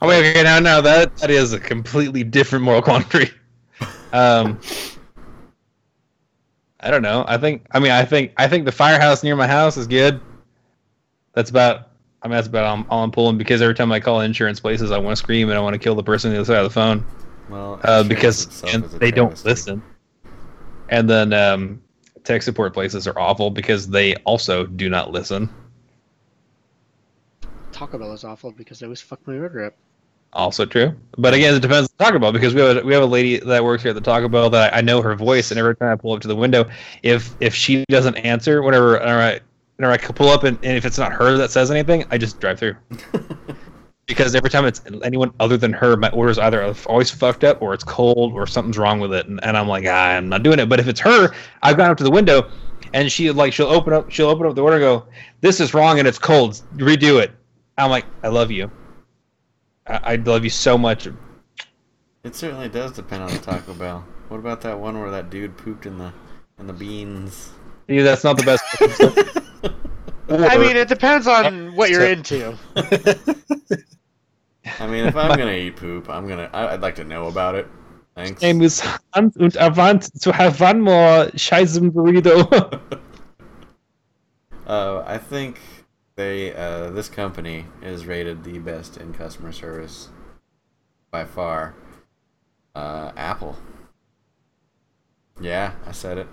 [0.00, 3.30] I mean, okay, now, now that that is a completely different moral quandary.
[4.12, 4.58] Um,
[6.80, 7.24] I don't know.
[7.28, 7.66] I think.
[7.72, 8.32] I mean, I think.
[8.38, 10.20] I think the firehouse near my house is good.
[11.40, 11.88] That's about.
[12.22, 14.60] I mean, that's about all I'm, all I'm pulling because every time I call insurance
[14.60, 16.52] places, I want to scream and I want to kill the person on the other
[16.52, 17.02] side of the phone
[17.48, 19.82] well, uh, because and is a they don't listen.
[20.90, 21.82] And then um,
[22.22, 25.48] tech support places are awful because they also do not listen.
[27.72, 29.74] Taco Bell is awful because they always fuck my order up.
[30.34, 33.02] Also true, but again, it depends on Taco Bell because we have a, we have
[33.02, 35.50] a lady that works here at the Taco Bell that I, I know her voice,
[35.50, 36.68] and every time I pull up to the window,
[37.02, 39.40] if if she doesn't answer, whenever whenever I,
[39.80, 42.38] whenever I pull up and, and if it's not her that says anything, I just
[42.38, 42.76] drive through
[44.06, 47.72] because every time it's anyone other than her, my order's either always fucked up or
[47.72, 50.58] it's cold or something's wrong with it, and, and I'm like, ah, I'm not doing
[50.58, 50.68] it.
[50.68, 52.50] But if it's her, I've gone up to the window,
[52.92, 55.06] and she like she'll open up she'll open up the order, and go,
[55.40, 57.30] this is wrong and it's cold, redo it.
[57.78, 58.70] I'm like, I love you.
[59.86, 61.08] I, I love you so much.
[62.22, 64.04] It certainly does depend on the Taco Bell.
[64.28, 66.12] What about that one where that dude pooped in the
[66.58, 67.52] in the beans?
[67.90, 68.64] Yeah, that's not the best.
[70.30, 72.56] I mean, it depends on what you're into.
[74.78, 76.48] I mean, if I'm gonna eat poop, I'm gonna.
[76.52, 77.66] I, I'd like to know about it.
[78.14, 78.42] Thanks.
[78.42, 78.80] name is
[79.12, 82.80] Hans und I want to have one more Scheißen burrito.
[84.66, 85.58] Uh, I think
[86.14, 90.10] they uh, this company is rated the best in customer service
[91.10, 91.74] by far.
[92.76, 93.56] Uh, Apple.
[95.40, 96.28] Yeah, I said it.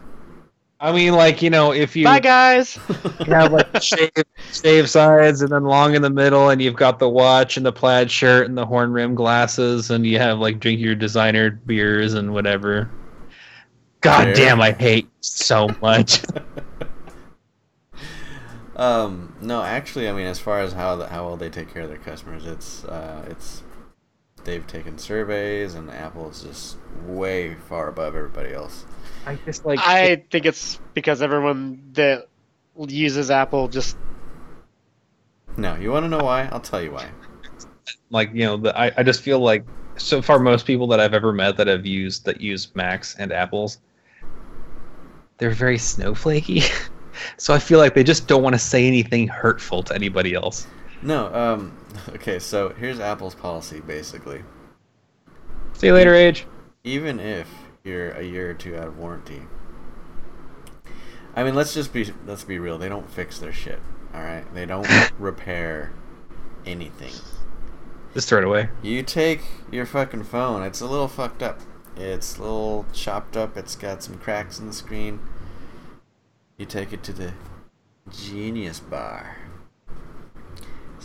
[0.80, 2.76] I mean, like you know, if you Bye, guys.
[3.26, 4.12] have like shave,
[4.52, 7.72] shave sides and then long in the middle, and you've got the watch and the
[7.72, 12.14] plaid shirt and the horn rim glasses, and you have like drink your designer beers
[12.14, 12.90] and whatever.
[14.02, 14.34] God Yeah.
[14.36, 16.22] damn, I hate so much.
[18.76, 21.82] Um, no, actually, I mean, as far as how the, how well they take care
[21.82, 23.64] of their customers, it's uh, it's
[24.44, 28.86] they've taken surveys, and Apple is just way far above everybody else.
[29.28, 32.28] I just like I think it's because everyone that
[32.78, 33.98] uses Apple just
[35.58, 36.48] No, you want to know why?
[36.52, 37.10] I'll tell you why.
[38.10, 39.66] like you know the, I, I just feel like
[39.98, 43.32] so far most people that i've ever met that have used that use macs and
[43.32, 43.80] apples
[45.38, 46.64] they're very snowflakey
[47.38, 50.68] so i feel like they just don't want to say anything hurtful to anybody else
[51.02, 51.76] No, um,
[52.10, 54.44] okay, so here's Apple's policy basically.
[55.74, 56.46] see you later age
[56.84, 57.50] even if
[57.88, 59.42] you're a year or two out of warranty.
[61.36, 62.78] I mean, let's just be let's be real.
[62.78, 63.80] They don't fix their shit.
[64.14, 64.88] All right, they don't
[65.20, 65.92] repair
[66.66, 67.14] anything.
[68.14, 70.64] just throw it away You take your fucking phone.
[70.64, 71.60] It's a little fucked up.
[71.96, 73.58] It's a little chopped up.
[73.58, 75.20] It's got some cracks in the screen.
[76.58, 77.34] You take it to the
[78.12, 79.38] Genius Bar.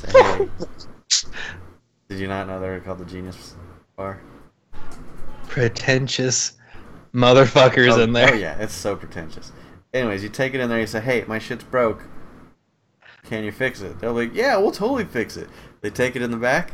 [2.08, 3.54] Did you not know they were called the Genius
[3.96, 4.20] Bar?
[5.52, 6.54] pretentious
[7.14, 9.52] motherfuckers oh, in there Oh yeah, it's so pretentious.
[9.92, 10.80] Anyways, you take it in there.
[10.80, 12.02] You say, "Hey, my shit's broke.
[13.24, 15.48] Can you fix it?" They're like, "Yeah, we'll totally fix it."
[15.80, 16.72] They take it in the back,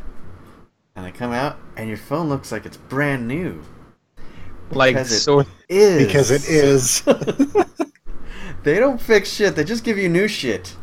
[0.95, 3.62] and they come out, and your phone looks like it's brand new.
[4.70, 7.03] like because it so Is because it is.
[8.62, 9.57] they don't fix shit.
[9.57, 10.76] They just give you new shit.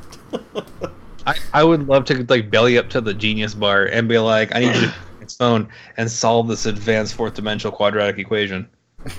[1.28, 4.54] I, I would love to like belly up to the genius bar and be like
[4.56, 8.70] i need you to take this phone and solve this advanced fourth dimensional quadratic equation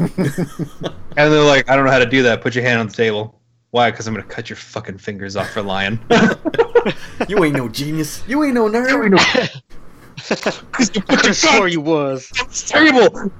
[1.19, 2.43] And they're like, I don't know how to do that.
[2.43, 3.41] Put your hand on the table.
[3.71, 3.91] Why?
[3.91, 5.99] Because I'm gonna cut your fucking fingers off for lying.
[7.29, 8.23] you ain't no genius.
[8.29, 9.13] You ain't no nerd.
[10.17, 12.31] Because you I put could your have swore fucking you was.
[12.39, 13.31] on the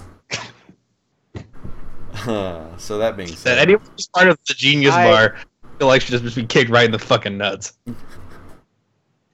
[2.25, 2.79] table.
[2.79, 5.37] so that being That said, anyone who's part of the genius I- bar
[5.79, 7.77] feel like should just be kicked right in the fucking nuts.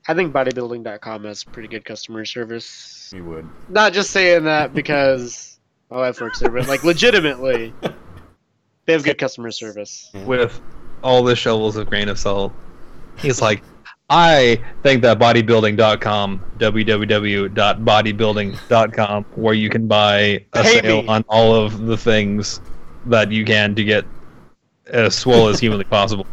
[0.08, 3.12] I think bodybuilding.com has pretty good customer service.
[3.14, 3.48] you would.
[3.68, 5.51] Not just saying that because
[5.92, 7.74] Oh, my wife works there, but like legitimately,
[8.86, 10.10] they have good customer service.
[10.24, 10.58] with
[11.02, 12.54] all the shovels of grain of salt.
[13.18, 13.62] He's like,
[14.08, 20.16] I think that bodybuilding.com, www.bodybuilding.com, where you can buy
[20.54, 21.08] a Pay sale me.
[21.08, 22.62] on all of the things
[23.06, 24.06] that you can to get
[24.86, 26.26] as swole as humanly possible.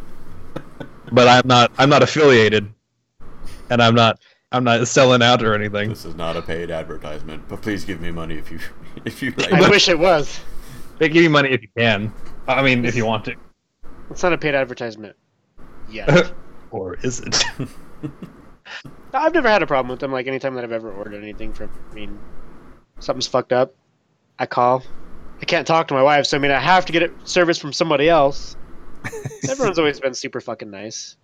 [1.11, 2.71] But I'm not I'm not affiliated
[3.69, 4.19] and I'm not
[4.51, 5.89] I'm not selling out or anything.
[5.89, 8.59] This is not a paid advertisement, but please give me money if you
[9.05, 10.39] if you I wish it was.
[10.97, 12.11] They give you money if you can.
[12.47, 13.35] I mean, if you want to.
[14.09, 15.15] It's not a paid advertisement.
[15.89, 16.29] Yeah.
[16.71, 17.43] or is it?
[19.13, 20.11] I've never had a problem with them.
[20.11, 22.19] Like anytime that I've ever ordered anything from, I mean,
[22.99, 23.75] something's fucked up.
[24.39, 24.83] I call.
[25.41, 27.57] I can't talk to my wife, so I mean, I have to get it service
[27.57, 28.57] from somebody else.
[29.49, 31.15] Everyone's always been super fucking nice.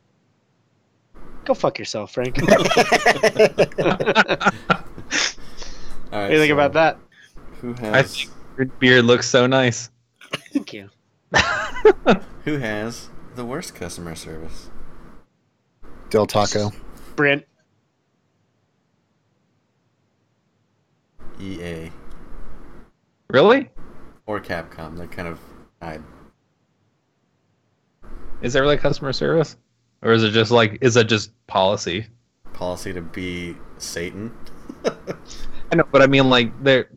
[1.45, 2.37] Go fuck yourself, Frank.
[2.37, 2.53] what do
[6.33, 6.97] you think so about that?
[7.61, 9.89] Who I has think your beard looks so nice.
[10.51, 10.89] Thank you.
[12.45, 14.69] who has the worst customer service?
[16.09, 16.71] Del Taco.
[17.15, 17.45] Brent.
[21.39, 21.91] EA
[23.29, 23.69] Really?
[24.25, 24.97] or Capcom?
[24.97, 25.39] They kind of
[25.81, 26.01] died.
[28.41, 29.57] Is there really customer service,
[30.05, 32.05] or is it just like is it just policy?
[32.53, 34.31] Policy to be Satan.
[34.85, 36.87] I know, but I mean, like there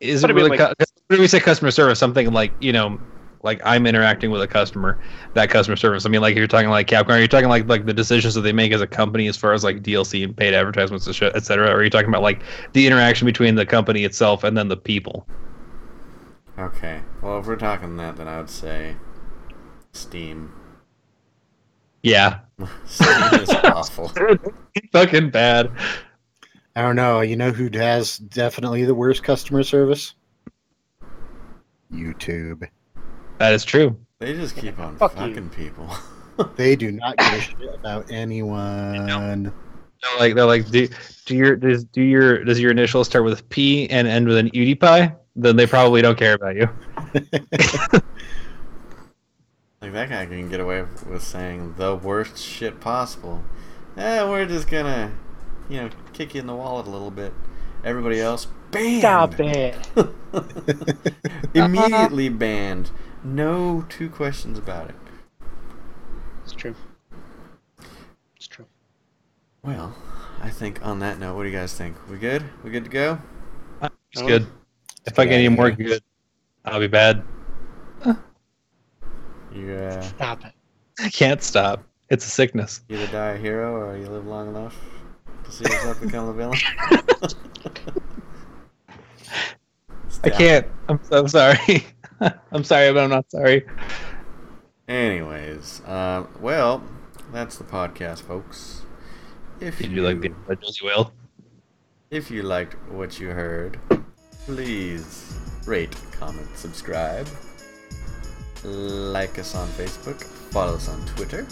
[0.00, 0.56] is But it I mean, really?
[0.58, 2.98] like- cu- when we say customer service, something like you know,
[3.42, 4.98] like I'm interacting with a customer,
[5.34, 6.06] that customer service.
[6.06, 8.42] I mean, like you're talking like Capcom, you're you talking like like the decisions that
[8.42, 11.34] they make as a company as far as like DLC and paid advertisements, and shit,
[11.36, 11.68] et cetera?
[11.68, 12.42] Or are you talking about like
[12.72, 15.26] the interaction between the company itself and then the people?
[16.58, 17.00] Okay.
[17.20, 18.96] Well, if we're talking that, then I would say
[19.92, 20.52] Steam.
[22.02, 22.40] Yeah,
[22.86, 24.12] Steam is awful.
[24.92, 25.70] fucking bad.
[26.74, 27.20] I don't know.
[27.20, 30.14] You know who has definitely the worst customer service?
[31.92, 32.66] YouTube.
[33.38, 33.96] That is true.
[34.18, 35.20] They just keep on Fuck you.
[35.28, 35.88] fucking people.
[36.56, 39.52] They do not give a shit about anyone.
[39.52, 40.88] They're like they're like do,
[41.26, 44.48] do your does do your does your initials start with P and end with an
[44.50, 45.14] UDPie?
[45.36, 46.68] Then they probably don't care about you.
[49.82, 53.42] Like that guy can get away with saying the worst shit possible.
[53.96, 55.10] Eh, we're just gonna,
[55.68, 57.34] you know, kick you in the wallet a little bit.
[57.84, 59.00] Everybody else banned.
[59.00, 59.76] Stop it.
[61.54, 62.92] Immediately banned.
[63.24, 64.94] No two questions about it.
[66.44, 66.76] It's true.
[68.36, 68.66] It's true.
[69.64, 69.96] Well,
[70.40, 71.96] I think on that note, what do you guys think?
[72.08, 72.44] We good?
[72.62, 73.18] We good to go?
[74.12, 74.46] It's good.
[75.06, 76.04] If I get any more good,
[76.64, 77.24] I'll be bad.
[79.54, 80.52] You uh, Stop it.
[81.00, 81.82] I can't stop.
[82.08, 82.82] It's a sickness.
[82.88, 84.78] either die a hero or you live long enough
[85.44, 86.58] to see yourself become a villain.
[90.24, 90.66] I can't.
[90.88, 91.86] I'm so sorry.
[92.52, 93.66] I'm sorry, but I'm not sorry.
[94.88, 96.82] Anyways, um, well,
[97.32, 98.82] that's the podcast, folks.
[99.60, 101.12] If Did you like the the Josie Whale?
[102.10, 103.80] If you liked what you heard,
[104.44, 105.34] please
[105.66, 107.26] rate, comment, subscribe.
[108.64, 110.22] Like us on Facebook.
[110.52, 111.46] Follow us on Twitter.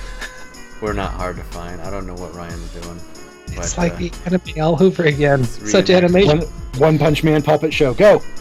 [0.82, 1.80] We're not hard to find.
[1.80, 3.00] I don't know what Ryan's doing.
[3.48, 5.44] It's but, like uh, the anime Al Hoover again.
[5.44, 6.40] Such animation.
[6.40, 7.94] One, one Punch Man puppet show.
[7.94, 8.22] Go.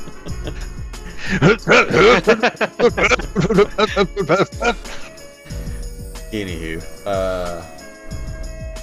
[6.31, 7.65] Anywho, uh,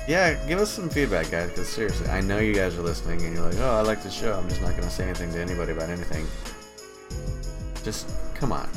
[0.09, 1.51] yeah, give us some feedback, guys.
[1.51, 4.11] Because seriously, I know you guys are listening, and you're like, "Oh, I like the
[4.11, 6.27] show." I'm just not gonna say anything to anybody about anything.
[7.85, 8.69] Just come on,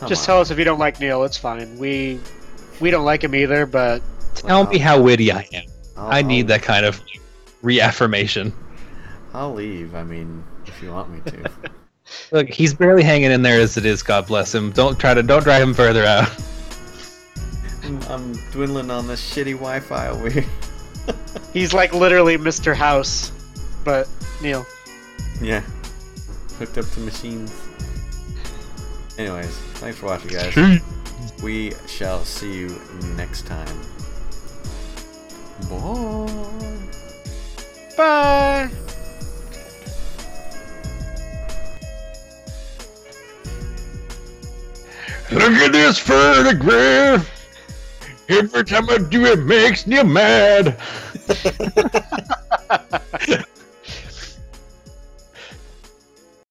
[0.00, 0.26] come Just on.
[0.26, 1.22] tell us if you don't like Neil.
[1.24, 1.78] It's fine.
[1.78, 2.18] We
[2.80, 4.02] we don't like him either, but
[4.34, 5.64] Tell me how witty I am.
[5.96, 7.00] I'll- I need I'll- that kind of
[7.62, 8.52] reaffirmation.
[9.34, 9.94] I'll leave.
[9.94, 11.50] I mean, if you want me to.
[12.32, 14.02] Look, he's barely hanging in there as it is.
[14.02, 14.72] God bless him.
[14.72, 16.28] Don't try to don't drag him further out.
[17.84, 20.44] I'm, I'm dwindling on this shitty Wi-Fi over here.
[21.52, 22.74] he's like literally Mr.
[22.74, 23.30] House.
[23.84, 24.08] But
[24.42, 24.66] Neil,
[25.40, 25.60] yeah,
[26.58, 27.52] hooked up to machines.
[29.18, 30.82] Anyways, thanks for watching, guys.
[31.42, 32.80] We shall see you
[33.16, 33.80] next time.
[35.68, 36.28] Bye.
[37.96, 38.70] bye.
[45.32, 47.30] Look at this photograph.
[48.28, 50.76] Every time I do it makes me mad.